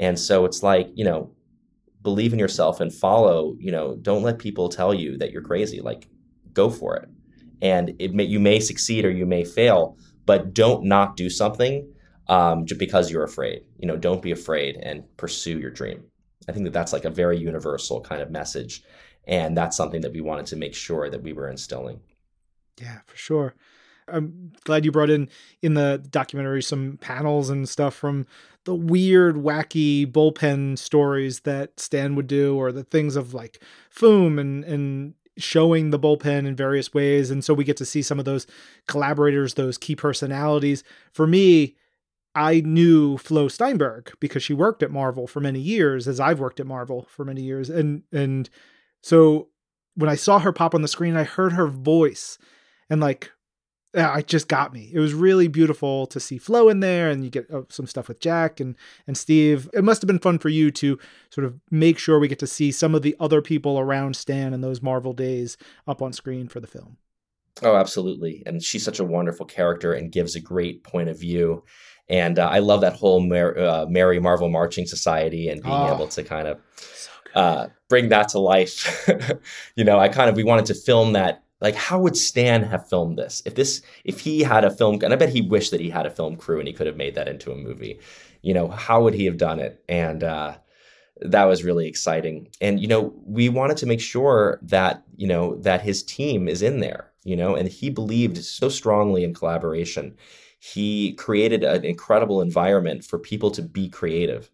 [0.00, 1.30] And so it's like you know
[2.02, 5.80] believe in yourself and follow you know don't let people tell you that you're crazy
[5.80, 6.08] like
[6.52, 7.08] go for it.
[7.60, 9.96] And it may you may succeed or you may fail
[10.26, 11.90] but don't not do something
[12.28, 13.62] um, just because you're afraid.
[13.78, 16.04] You know don't be afraid and pursue your dream.
[16.48, 18.82] I think that that's like a very universal kind of message
[19.28, 22.00] and that's something that we wanted to make sure that we were instilling.
[22.80, 23.54] Yeah, for sure.
[24.08, 25.28] I'm glad you brought in
[25.60, 28.26] in the documentary some panels and stuff from
[28.64, 33.62] the weird, wacky bullpen stories that Stan would do, or the things of like
[33.94, 37.30] Foom and and showing the bullpen in various ways.
[37.30, 38.46] And so we get to see some of those
[38.88, 40.82] collaborators, those key personalities.
[41.12, 41.76] For me,
[42.34, 46.60] I knew Flo Steinberg because she worked at Marvel for many years, as I've worked
[46.60, 48.48] at Marvel for many years, and and
[49.02, 49.48] so
[49.94, 52.38] when I saw her pop on the screen, I heard her voice,
[52.88, 53.32] and like
[53.94, 54.90] it just got me.
[54.92, 58.08] It was really beautiful to see Flo in there, and you get uh, some stuff
[58.08, 58.76] with Jack and
[59.06, 59.68] and Steve.
[59.72, 60.98] It must have been fun for you to
[61.30, 64.52] sort of make sure we get to see some of the other people around Stan
[64.52, 66.98] in those Marvel days up on screen for the film.
[67.62, 68.42] Oh, absolutely.
[68.46, 71.64] And she's such a wonderful character and gives a great point of view.
[72.08, 75.94] And uh, I love that whole Mer- uh, Merry Marvel Marching Society and being oh,
[75.94, 79.08] able to kind of so uh, bring that to life.
[79.76, 82.88] you know, I kind of, we wanted to film that like how would Stan have
[82.88, 83.42] filmed this?
[83.44, 86.06] If this if he had a film and I bet he wished that he had
[86.06, 87.98] a film crew and he could have made that into a movie.
[88.42, 89.82] You know, how would he have done it?
[89.88, 90.56] And uh
[91.20, 92.48] that was really exciting.
[92.60, 96.62] And you know, we wanted to make sure that, you know, that his team is
[96.62, 100.16] in there, you know, and he believed so strongly in collaboration.
[100.60, 104.50] He created an incredible environment for people to be creative.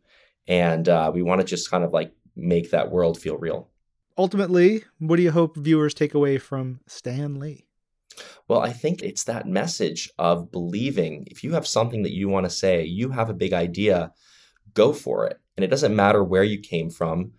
[0.46, 3.70] And uh, we want to just kind of like make that world feel real
[4.16, 7.66] ultimately, what do you hope viewers take away from Stan Lee?
[8.46, 12.44] Well, I think it's that message of believing if you have something that you want
[12.44, 14.12] to say, you have a big idea,
[14.74, 15.40] go for it.
[15.56, 17.32] And it doesn't matter where you came from.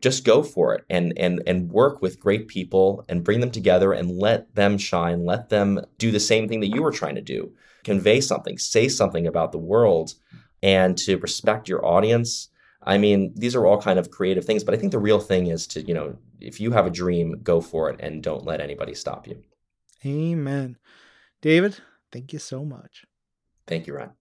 [0.00, 3.92] Just go for it and and and work with great people and bring them together
[3.92, 7.20] and let them shine, let them do the same thing that you were trying to
[7.20, 7.52] do.
[7.82, 10.14] Convey something, say something about the world
[10.62, 12.48] and to respect your audience
[12.88, 15.48] I mean, these are all kind of creative things, but I think the real thing
[15.48, 18.62] is to, you know, if you have a dream, go for it and don't let
[18.62, 19.42] anybody stop you.
[20.06, 20.78] Amen.
[21.42, 21.76] David,
[22.10, 23.04] thank you so much.
[23.66, 24.12] Thank you, Ryan.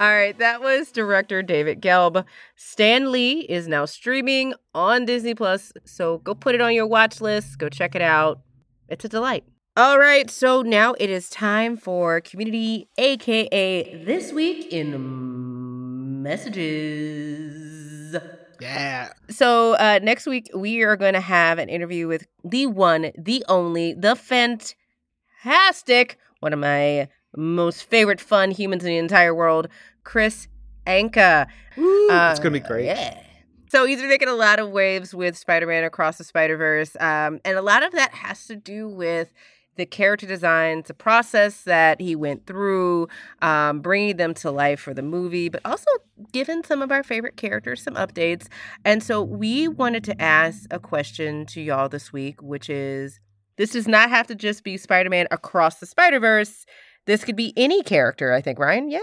[0.00, 2.24] All right, that was director David Gelb.
[2.56, 7.20] Stan Lee is now streaming on Disney Plus, so go put it on your watch
[7.20, 8.40] list, go check it out.
[8.88, 9.44] It's a delight.
[9.76, 18.16] All right, so now it is time for community, aka This Week in Messages.
[18.60, 19.10] Yeah.
[19.28, 23.44] So uh, next week we are going to have an interview with the one, the
[23.48, 29.68] only, the fantastic, one of my most favorite fun humans in the entire world,
[30.02, 30.48] Kris
[30.84, 31.46] Anka.
[31.76, 32.86] Woo, uh, it's going to be great.
[32.86, 33.22] Yeah.
[33.68, 37.62] So he's making a lot of waves with Spider-Man across the Spider-Verse, um, and a
[37.62, 39.32] lot of that has to do with
[39.80, 43.08] the character designs, the process that he went through,
[43.42, 45.86] um, bringing them to life for the movie, but also
[46.32, 48.46] giving some of our favorite characters some updates.
[48.84, 53.18] And so we wanted to ask a question to y'all this week, which is
[53.56, 56.66] this does not have to just be Spider Man across the Spider Verse.
[57.06, 58.90] This could be any character, I think, Ryan.
[58.90, 59.00] Yeah?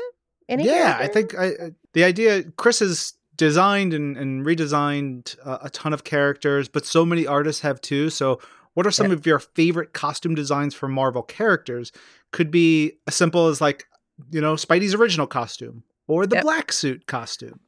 [0.47, 1.03] Any yeah, character?
[1.03, 6.03] I think I, the idea, Kris has designed and, and redesigned uh, a ton of
[6.03, 8.09] characters, but so many artists have too.
[8.09, 8.39] So
[8.77, 9.13] what are some yeah.
[9.13, 11.91] of your favorite costume designs for Marvel characters?
[12.31, 13.85] Could be as simple as like,
[14.29, 16.43] you know, Spidey's original costume or the yep.
[16.43, 17.59] black suit costume.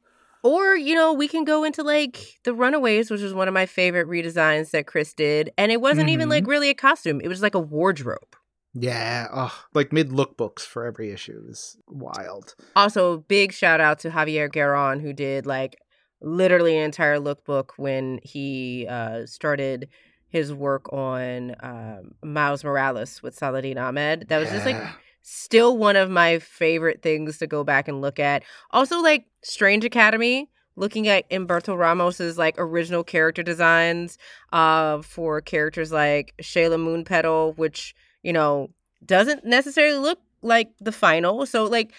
[0.44, 3.66] Or, you know, we can go into like the Runaways, which was one of my
[3.66, 5.50] favorite redesigns that Kris did.
[5.58, 6.14] And it wasn't mm-hmm.
[6.14, 6.50] even like mm-hmm.
[6.52, 8.36] really a costume, it was like a wardrobe.
[8.72, 12.54] Yeah, oh, like mid lookbooks for every issue is wild.
[12.76, 15.76] Also, big shout out to Javier Garron, who did like
[16.22, 19.88] literally an entire lookbook when he uh, started
[20.30, 24.28] his work on um, Miles Morales with Saladin Ahmed.
[24.28, 24.54] That was yeah.
[24.54, 24.82] just like
[25.22, 28.42] still one of my favorite things to go back and look at.
[28.70, 34.18] Also, like Strange Academy, looking at Humberto Ramos's like original character designs
[34.52, 38.70] uh, for characters like Shayla Moonpetal, which you know
[39.04, 41.44] doesn't necessarily look like the final.
[41.44, 41.92] So like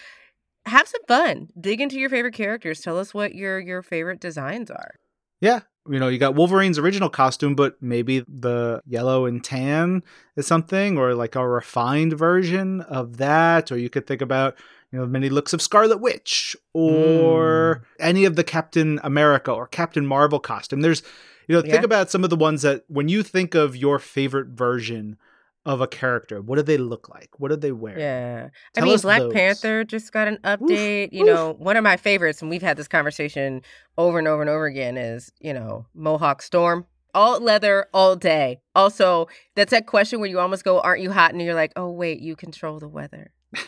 [0.65, 1.49] have some fun.
[1.59, 2.81] Dig into your favorite characters.
[2.81, 4.95] Tell us what your your favorite designs are.
[5.41, 10.03] Yeah, you know, you got Wolverine's original costume, but maybe the yellow and tan
[10.35, 13.71] is something, or like a refined version of that.
[13.71, 14.55] Or you could think about,
[14.91, 18.03] you know, many looks of Scarlet Witch, or mm.
[18.05, 20.81] any of the Captain America or Captain Marvel costume.
[20.81, 21.01] There's,
[21.47, 21.71] you know, yeah.
[21.71, 25.17] think about some of the ones that when you think of your favorite version
[25.65, 26.41] of a character.
[26.41, 27.29] What do they look like?
[27.37, 27.97] What do they wear?
[27.97, 28.49] Yeah.
[28.73, 29.33] Tell I mean, Black those.
[29.33, 31.07] Panther just got an update.
[31.07, 31.27] Oof, you oof.
[31.27, 33.61] know, one of my favorites, and we've had this conversation
[33.97, 36.85] over and over and over again, is, you know, Mohawk Storm.
[37.13, 38.61] All leather all day.
[38.73, 41.33] Also, that's that question where you almost go, Aren't you hot?
[41.33, 43.33] And you're like, Oh, wait, you control the weather.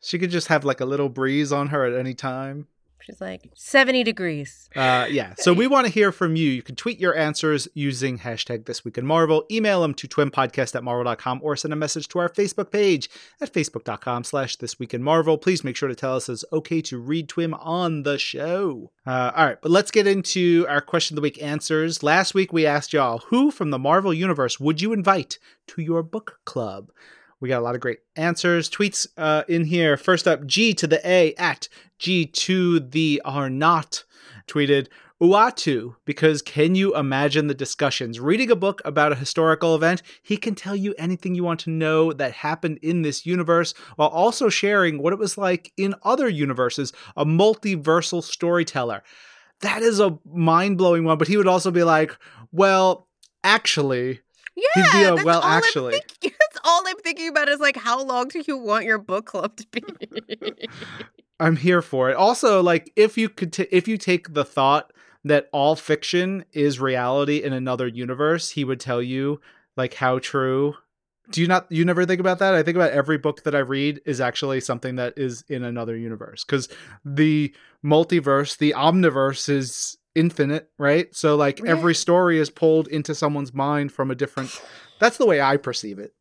[0.00, 2.66] she could just have like a little breeze on her at any time.
[3.02, 4.68] She's like 70 degrees.
[4.76, 5.34] Uh, yeah.
[5.38, 6.50] So we want to hear from you.
[6.50, 9.44] You can tweet your answers using hashtag This Week in Marvel.
[9.50, 13.08] Email them to twimpodcast at marvel.com or send a message to our Facebook page
[13.40, 15.38] at facebook.com slash This Week in Marvel.
[15.38, 18.90] Please make sure to tell us it's okay to read Twim on the show.
[19.06, 19.60] Uh, all right.
[19.60, 22.02] But let's get into our question of the week answers.
[22.02, 25.38] Last week we asked y'all, who from the Marvel Universe would you invite
[25.68, 26.90] to your book club?
[27.40, 28.68] We got a lot of great answers.
[28.68, 29.96] Tweets uh, in here.
[29.96, 31.68] First up, G to the A at
[31.98, 34.04] G to the R not
[34.46, 34.88] tweeted,
[35.22, 38.18] Uatu, because can you imagine the discussions?
[38.18, 41.70] Reading a book about a historical event, he can tell you anything you want to
[41.70, 46.28] know that happened in this universe while also sharing what it was like in other
[46.28, 49.02] universes, a multiversal storyteller.
[49.60, 52.16] That is a mind blowing one, but he would also be like,
[52.50, 53.06] well,
[53.44, 54.20] actually,
[54.56, 56.00] yeah, He'd be a, that's well, actually.
[56.64, 59.66] all I'm thinking about is like, how long do you want your book club to
[59.70, 59.82] be?
[61.40, 62.16] I'm here for it.
[62.16, 64.92] Also, like if you could, t- if you take the thought
[65.24, 69.40] that all fiction is reality in another universe, he would tell you
[69.76, 70.74] like how true.
[71.30, 71.70] Do you not?
[71.70, 72.54] You never think about that?
[72.54, 75.96] I think about every book that I read is actually something that is in another
[75.96, 76.68] universe because
[77.04, 77.54] the
[77.84, 81.14] multiverse, the omniverse, is infinite, right?
[81.14, 84.60] So like every story is pulled into someone's mind from a different.
[84.98, 86.14] That's the way I perceive it.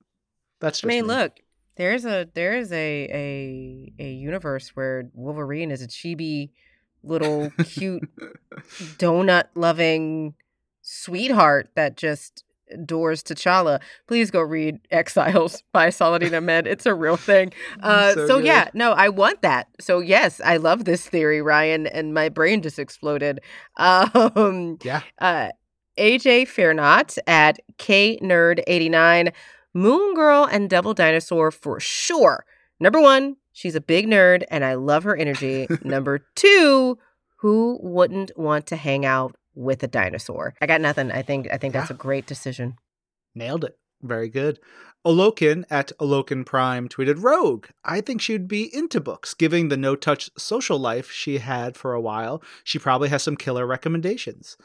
[0.60, 1.14] That's just I mean, me.
[1.14, 1.40] look,
[1.76, 6.50] there's a there is a a a universe where Wolverine is a chibi
[7.04, 8.04] little cute
[8.98, 10.34] donut loving
[10.82, 13.80] sweetheart that just adores T'Challa.
[14.08, 16.68] Please go read Exiles by Saladin Ahmed.
[16.68, 17.52] It's a real thing.
[17.82, 19.68] Uh, So so yeah, no, I want that.
[19.80, 23.40] So yes, I love this theory, Ryan, and my brain just exploded.
[23.78, 25.02] Um, Yeah.
[25.20, 25.50] uh,
[25.98, 29.32] AJ Fairnot at K Nerd 89.
[29.74, 32.46] Moon Girl and Devil Dinosaur for sure.
[32.80, 35.68] Number one, she's a big nerd and I love her energy.
[35.84, 36.98] Number two,
[37.38, 40.54] who wouldn't want to hang out with a dinosaur?
[40.62, 41.12] I got nothing.
[41.12, 41.96] I think I think that's Yeah.
[41.96, 42.76] a great decision.
[43.36, 43.78] Nailed it.
[44.02, 44.60] Very good.
[45.06, 47.68] Olokin at Olokin Prime tweeted Rogue.
[47.86, 51.78] I think she would be into books, giving the no touch social life she had
[51.78, 52.42] for a while.
[52.64, 54.58] She probably has some killer recommendations.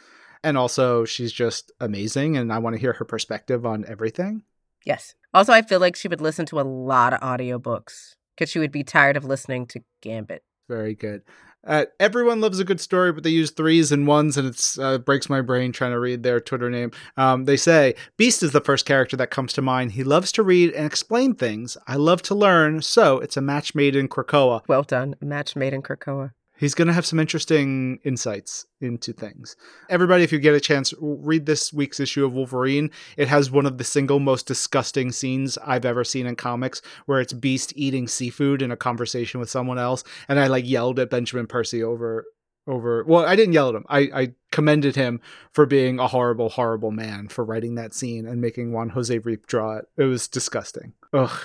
[0.43, 4.43] And also, she's just amazing, and I want to hear her perspective on everything.
[4.85, 5.15] Yes.
[5.33, 8.73] Also, I feel like she would listen to a lot of audiobooks because she would
[8.73, 10.43] be tired of listening to Gambit.
[10.69, 11.23] Very good.
[11.67, 14.99] Uh, everyone loves a good story, but they use threes and ones, and it uh,
[14.99, 16.91] breaks my brain trying to read their Twitter name.
[17.17, 19.93] Um, they say Beast is the first character that comes to mind.
[19.93, 21.77] He loves to read and explain things.
[21.87, 24.63] I love to learn, so it's a match made in Krakoa.
[24.69, 25.17] Well done.
[25.23, 26.33] Match made in Krakoa.
[26.65, 29.55] He's going to have some interesting insights into things.
[29.91, 32.91] Everybody, if you get a chance, read this week's issue of Wolverine.
[33.19, 37.21] It has one of the single most disgusting scenes I've ever seen in comics, where
[37.21, 41.11] it's Beast eating seafood in a conversation with someone else, and I like yelled at
[41.11, 42.25] Benjamin Percy over
[42.67, 43.05] over.
[43.05, 43.85] Well, I didn't yell at him.
[43.91, 45.21] I I commended him
[45.53, 49.45] for being a horrible, horrible man for writing that scene and making Juan Jose Ryp
[49.45, 49.85] draw it.
[49.99, 50.95] It was disgusting.
[51.13, 51.39] Ugh,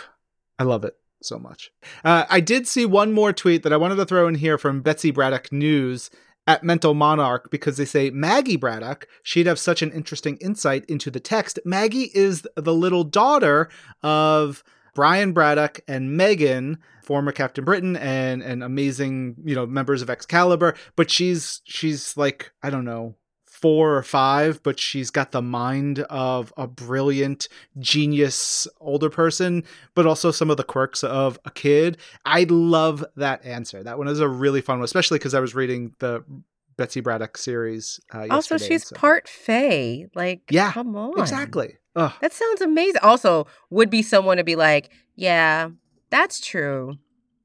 [0.58, 1.72] I love it so much.
[2.04, 4.82] Uh, I did see one more tweet that I wanted to throw in here from
[4.82, 6.10] Betsy Braddock News
[6.48, 11.12] at Mental Monarch because they say Maggie Braddock, she'd have such an interesting insight into
[11.12, 11.60] the text.
[11.64, 13.70] Maggie is the little daughter
[14.02, 14.64] of
[14.96, 20.76] Brian Braddock and Meggan, former Captain Britain and and amazing, you know, members of Excalibur,
[20.96, 23.16] but she's she's like, I don't know,
[23.62, 27.48] four or five, but she's got the mind of a brilliant,
[27.80, 29.64] genius older person,
[29.96, 31.98] but also some of the quirks of a kid.
[32.26, 33.84] I love that answer.
[33.84, 36.24] That one is a really fun one, especially because I was reading the
[36.78, 38.00] Betsy Braddock series.
[38.14, 40.06] Uh, Also, she's so- part Fae.
[40.16, 41.20] Like, Yeah, come on.
[41.20, 41.76] exactly.
[41.96, 42.14] Ugh.
[42.22, 43.02] That sounds amazing.
[43.04, 45.70] Also, would be someone to be like, yeah,
[46.10, 46.94] that's true.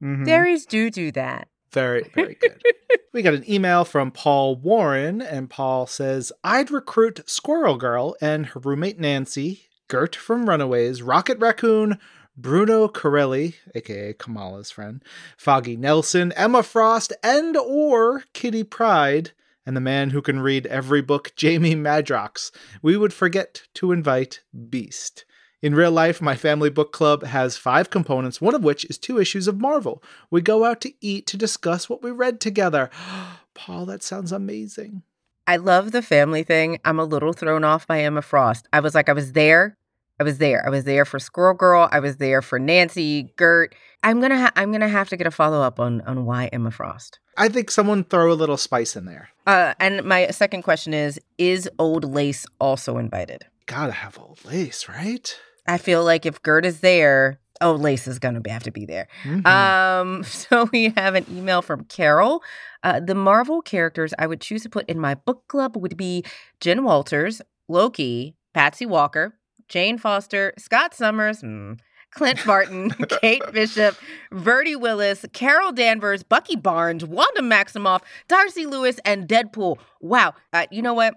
[0.02, 0.24] Mhm.
[0.24, 1.48] Fairies do do that.
[1.74, 2.62] Very, very good.
[3.12, 8.46] we got an email from Paul Warren, and Paul says, I'd recruit Squirrel Girl and
[8.46, 11.98] her roommate Nancy, Gert from Runaways, Rocket Raccoon,
[12.36, 15.02] Bruno Carrelli, aka Kamala's friend,
[15.36, 19.32] Foggy Nelson, Emma Frost, and or Kitty Pryde,
[19.66, 22.52] and the man who can read every book, Jamie Madrox.
[22.82, 25.24] We would forget to invite Beast.
[25.64, 29.18] In real life, my family book club has five components, one of which is two
[29.18, 30.02] issues of Marvel.
[30.30, 32.90] We go out to eat to discuss what we read together.
[33.54, 35.04] Paul, that sounds amazing.
[35.46, 36.80] I love the family thing.
[36.84, 38.68] I'm a little thrown off by Emma Frost.
[38.74, 39.78] I was like, I was there.
[40.20, 40.66] I was there.
[40.66, 41.88] I was there for Squirrel Girl.
[41.90, 43.74] I was there for Nancy, Gert.
[44.02, 46.72] I'm gonna ha- I'm gonna have to get a follow up on on why Emma
[46.72, 47.20] Frost.
[47.38, 49.30] I think someone throw a little spice in there.
[49.46, 53.46] Uh, and my second question is: Is Old Lace also invited?
[53.64, 55.34] Gotta have old lace, right?
[55.66, 59.08] I feel like if Gert is there, oh, Lace is gonna have to be there.
[59.24, 59.46] Mhm.
[59.46, 62.42] Um, so we have an email from Carol.
[62.82, 66.24] Uh, the Marvel characters I would choose to put in my book club would be
[66.60, 69.34] Jen Walters, Loki, Patsy Walker,
[69.68, 71.72] Jane Foster, Scott Summers, hmm,
[72.10, 72.90] Clint Barton,
[73.20, 73.96] Kate Bishop,
[74.30, 79.78] Verity Willis, Carol Danvers, Bucky Barnes, Wanda Maximoff, Darcy Lewis, and Deadpool.
[80.00, 80.34] Wow.
[80.52, 81.14] Uh, you know what?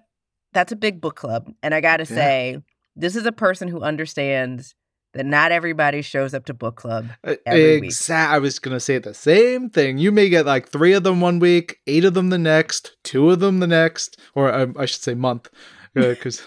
[0.54, 1.52] That's a big book club.
[1.62, 2.16] And I got to Yeah.
[2.16, 2.58] say,
[2.98, 4.76] this is a person who understands
[5.14, 8.10] that not everybody shows up to book club Uh, every week.
[8.10, 9.98] I was gonna say the same thing.
[9.98, 13.30] You may get like three of them one week, eight of them the next, two
[13.32, 15.50] of them the next, or um, I should say month,
[15.94, 16.44] because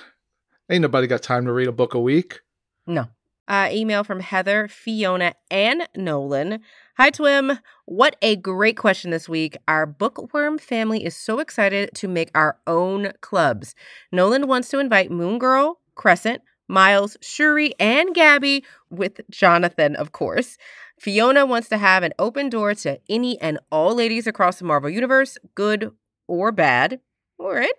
[0.70, 2.40] ain't nobody got time to read a book a week.
[2.86, 3.06] No.
[3.48, 6.60] Uh, email from Heather, Fiona, and Nolan.
[6.96, 7.58] Hi, Twim.
[7.84, 9.56] What a great question this week.
[9.66, 13.74] Our bookworm family is so excited to make our own clubs.
[14.12, 20.56] Nolan wants to invite Moon Girl, Crescent, Miles, Shuri, and Gabby, with Jonathan, of course.
[20.98, 24.88] Fiona wants to have an open door to any and all ladies across the Marvel
[24.88, 25.90] Universe, good
[26.26, 27.00] or bad.
[27.38, 27.74] All right.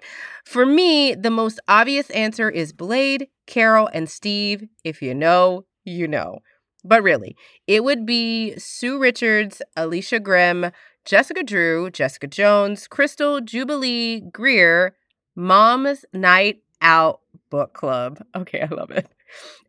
[0.45, 4.67] For me, the most obvious answer is Blade, Carol, and Steve.
[4.83, 6.41] If you know, you know.
[6.83, 10.69] But really, it would be Sue Richards, Alicia Grimm,
[11.05, 14.95] Jessica Drew, Jessica Jones, Crystal, Jubilee, Greer,
[15.35, 17.21] Mom's Night Out
[17.51, 18.25] Book Club.
[18.35, 19.07] Okay, I love it.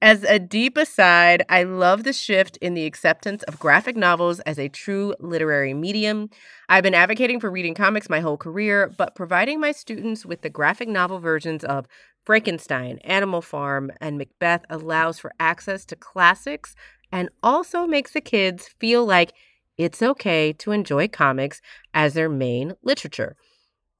[0.00, 4.58] As a deep aside, I love the shift in the acceptance of graphic novels as
[4.58, 6.30] a true literary medium.
[6.68, 10.50] I've been advocating for reading comics my whole career, but providing my students with the
[10.50, 11.86] graphic novel versions of
[12.24, 16.74] Frankenstein, Animal Farm, and Macbeth allows for access to classics
[17.12, 19.32] and also makes the kids feel like
[19.76, 21.60] it's okay to enjoy comics
[21.92, 23.36] as their main literature.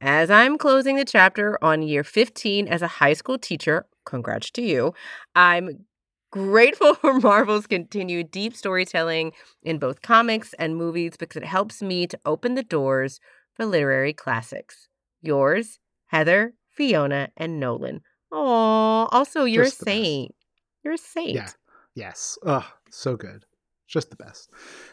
[0.05, 4.61] As I'm closing the chapter on year 15 as a high school teacher, congrats to
[4.61, 4.95] you,
[5.37, 5.87] I'm
[6.33, 9.31] grateful for Marvel's continued deep storytelling
[9.63, 13.21] in both comics and movies because it helps me to open the doors
[13.55, 14.89] for literary classics.
[15.21, 18.01] Yours, Heather, Fiona, and Nolan.
[18.33, 19.97] Oh, also you're Just a the best.
[20.03, 20.35] saint.
[20.83, 21.35] You're a saint.
[21.35, 21.49] Yeah.
[21.95, 22.39] Yes.
[22.45, 23.45] Oh, so good.
[23.87, 24.51] Just the best.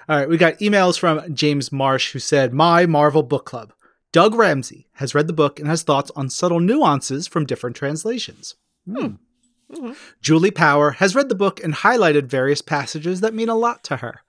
[0.08, 0.30] All right.
[0.30, 3.74] We got emails from James Marsh who said, My Marvel Book Club.
[4.12, 8.56] Doug Ramsey has read the book and has thoughts on subtle nuances from different translations.
[8.86, 9.16] Hmm.
[9.72, 9.96] Mhm.
[10.22, 13.98] Julie Power has read the book and highlighted various passages that mean a lot to
[13.98, 14.22] her.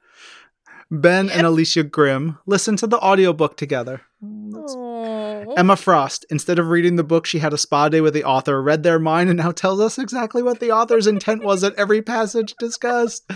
[0.91, 4.03] Ben and Alicia Grimm listened to the audiobook together.
[4.23, 5.55] Mm.
[5.57, 8.61] Emma Frost, instead of reading the book, she had a spa day with the author,
[8.63, 12.03] read their mind, and now tells us exactly what the author's intent was at every
[12.03, 13.31] passage discussed.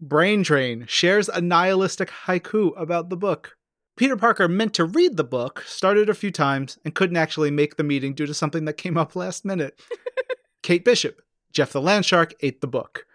[0.00, 3.56] Brain Train shares a nihilistic haiku about the book.
[3.96, 7.76] Peter Parker meant to read the book, started a few times, and couldn't actually make
[7.76, 9.80] the meeting due to something that came up last minute.
[10.62, 11.22] Kate Bishop,
[11.52, 13.06] Jeff the Landshark ate the book.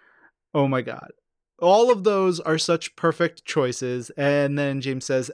[0.53, 1.11] Oh my god.
[1.59, 4.11] All of those are such perfect choices.
[4.11, 5.32] And then James says,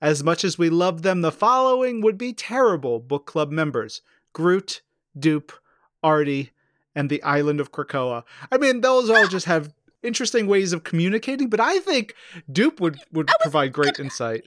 [0.00, 4.82] as much as we love them, the following would be terrible book club members Groot,
[5.18, 5.52] Doop,
[6.02, 6.50] Artie,
[6.94, 8.24] and the island of Krakoa.
[8.52, 9.72] I mean, those all just have
[10.02, 12.14] interesting ways of communicating, but I think
[12.52, 14.44] Doop would, would provide great insight.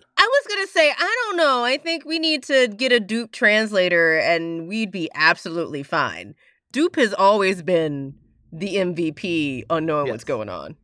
[0.68, 1.64] I was gonna say, I don't know.
[1.64, 6.36] I think we need to get a Doop translator and we'd be absolutely fine.
[6.74, 8.16] Doop has always been
[8.52, 10.14] the MVP on knowing Yes.
[10.14, 10.76] what's going on.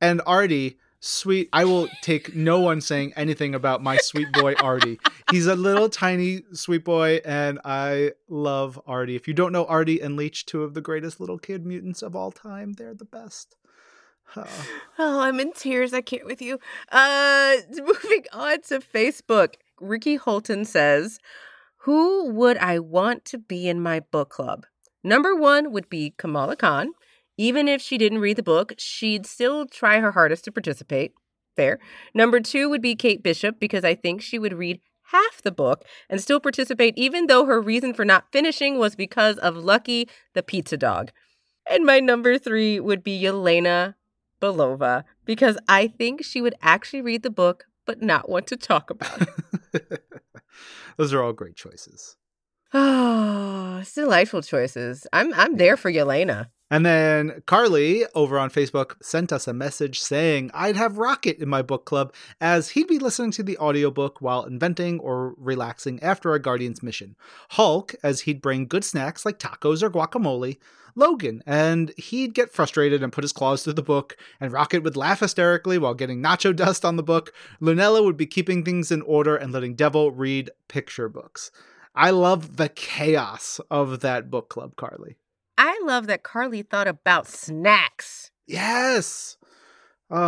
[0.00, 5.00] And Artie, sweet, I will take no one saying anything about my sweet boy Artie.
[5.30, 9.16] He's a little tiny sweet boy, and I love Artie.
[9.16, 12.14] If you don't know Artie and Leech, two of the greatest little kid mutants of
[12.14, 13.56] all time, they're the best.
[14.34, 14.44] Oh.
[14.98, 15.92] Oh, I'm in tears.
[15.92, 16.58] I can't with you.
[16.90, 19.56] Uh moving on to Facebook.
[19.78, 21.18] Ricky Holton says,
[21.80, 24.64] Who would I want to be in my book club?
[25.04, 26.92] Number one would be Kamala Khan.
[27.36, 31.12] Even if she didn't read the book, she'd still try her hardest to participate.
[31.54, 31.78] Fair.
[32.14, 34.80] Number two would be Kate Bishop because I think she would read
[35.12, 39.36] half the book and still participate, even though her reason for not finishing was because
[39.38, 41.12] of Lucky the pizza dog.
[41.68, 43.94] And my number three would be Yelena
[44.40, 48.90] Belova because I think she would actually read the book but not want to talk
[48.90, 49.22] about
[49.72, 50.02] it.
[50.96, 52.16] Those are all great choices.
[52.74, 55.06] Oh, it's delightful choices.
[55.12, 56.48] I'm I'm there for Yelena.
[56.70, 61.48] And then Carly over on Facebook sent us a message saying I'd have Rocket in
[61.48, 66.34] my book club as he'd be listening to the audiobook while inventing or relaxing after
[66.34, 67.14] a Guardian's mission.
[67.50, 70.58] Hulk, as he'd bring good snacks like tacos or guacamole.
[70.98, 74.96] Logan, and he'd get frustrated and put his claws through the book, and Rocket would
[74.96, 77.34] laugh hysterically while getting nacho dust on the book.
[77.60, 81.50] Lunella would be keeping things in order and letting Devil read picture books.
[81.94, 85.16] I love the chaos of that book club, Carly.
[85.58, 88.30] I love that Carly thought about snacks.
[88.46, 89.36] Yes.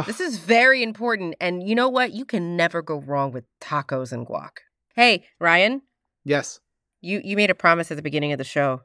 [0.07, 1.37] This is very important.
[1.41, 2.13] And you know what?
[2.13, 4.59] You can never go wrong with tacos and guac.
[4.97, 5.83] Hey, Ryan,
[6.25, 6.59] yes.
[7.01, 8.83] you, you made a promise at the beginning of the show.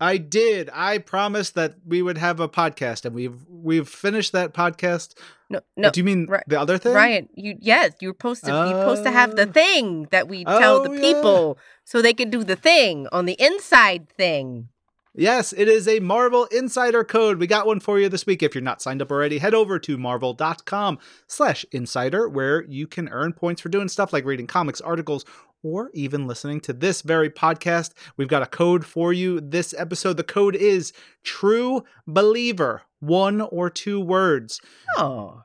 [0.00, 0.68] I did.
[0.72, 5.14] I promised that we would have a podcast, and we've we've finished that podcast.
[5.48, 5.90] No, uh, no.
[5.90, 6.92] Do you mean Ri- the other thing?
[6.94, 9.52] Ryan, you yes, you were supposed to you're supposed to have the Oh.
[9.52, 11.00] thing that we tell Oh, the yeah.
[11.00, 14.68] people so they can do the thing on the inside thing.
[15.16, 17.38] Yes, it is a Marvel Insider code.
[17.38, 18.42] We got one for you this week.
[18.42, 23.08] If you're not signed up already, head over to marvel.com slash insider, where you can
[23.10, 25.24] earn points for doing stuff like reading comics, articles,
[25.62, 27.92] or even listening to this very podcast.
[28.16, 30.16] We've got a code for you this episode.
[30.16, 30.92] The code is
[31.22, 34.60] True Believer, one or two words.
[34.96, 35.44] Oh.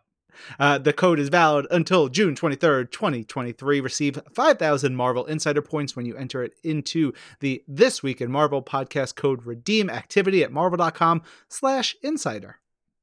[0.60, 3.80] Uh, the code is valid until June 23rd, 2023.
[3.80, 8.62] Receive 5,000 Marvel Insider points when you enter it into the This Week in Marvel
[8.62, 12.60] podcast code redeem activity at marvel.com slash insider.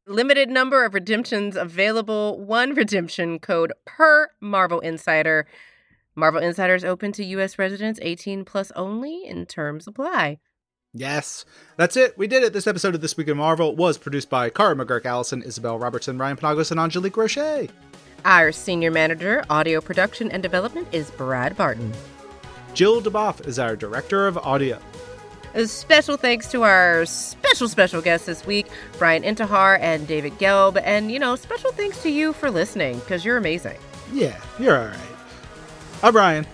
[0.09, 5.47] Limited number of redemptions available, one redemption code per Marvel Insider.
[6.15, 7.59] Marvel Insider is open to U.S.
[7.59, 10.39] residents 18 plus only in terms apply.
[10.98, 11.44] Yes,
[11.77, 12.16] that's it.
[12.16, 12.55] We did it.
[12.55, 16.16] This episode of This Week in Marvel was produced by Cara McGurk, Allison, Isabel Robertson,
[16.16, 17.68] Ryan Penagos, and Angelique Roche.
[18.24, 21.93] Our senior manager, audio production and development, is Brad Barton.
[22.73, 24.78] Jill DeBoff is our director of audio.
[25.55, 28.66] A special thanks to our special, special guests this week,
[28.98, 30.81] Bryan Intihar and David Gelb.
[30.82, 33.77] And, you know, special thanks to you for listening, because you're amazing.
[34.12, 34.98] Yeah, you're all right.
[36.02, 36.47] I'm Brian.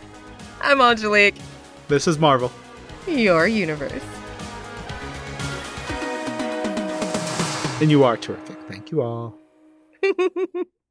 [0.60, 1.36] I'm Angelique.
[1.86, 2.51] This is Marvel.
[3.06, 4.02] Your universe.
[7.83, 8.57] And you are terrific.
[8.69, 9.37] Thank you all.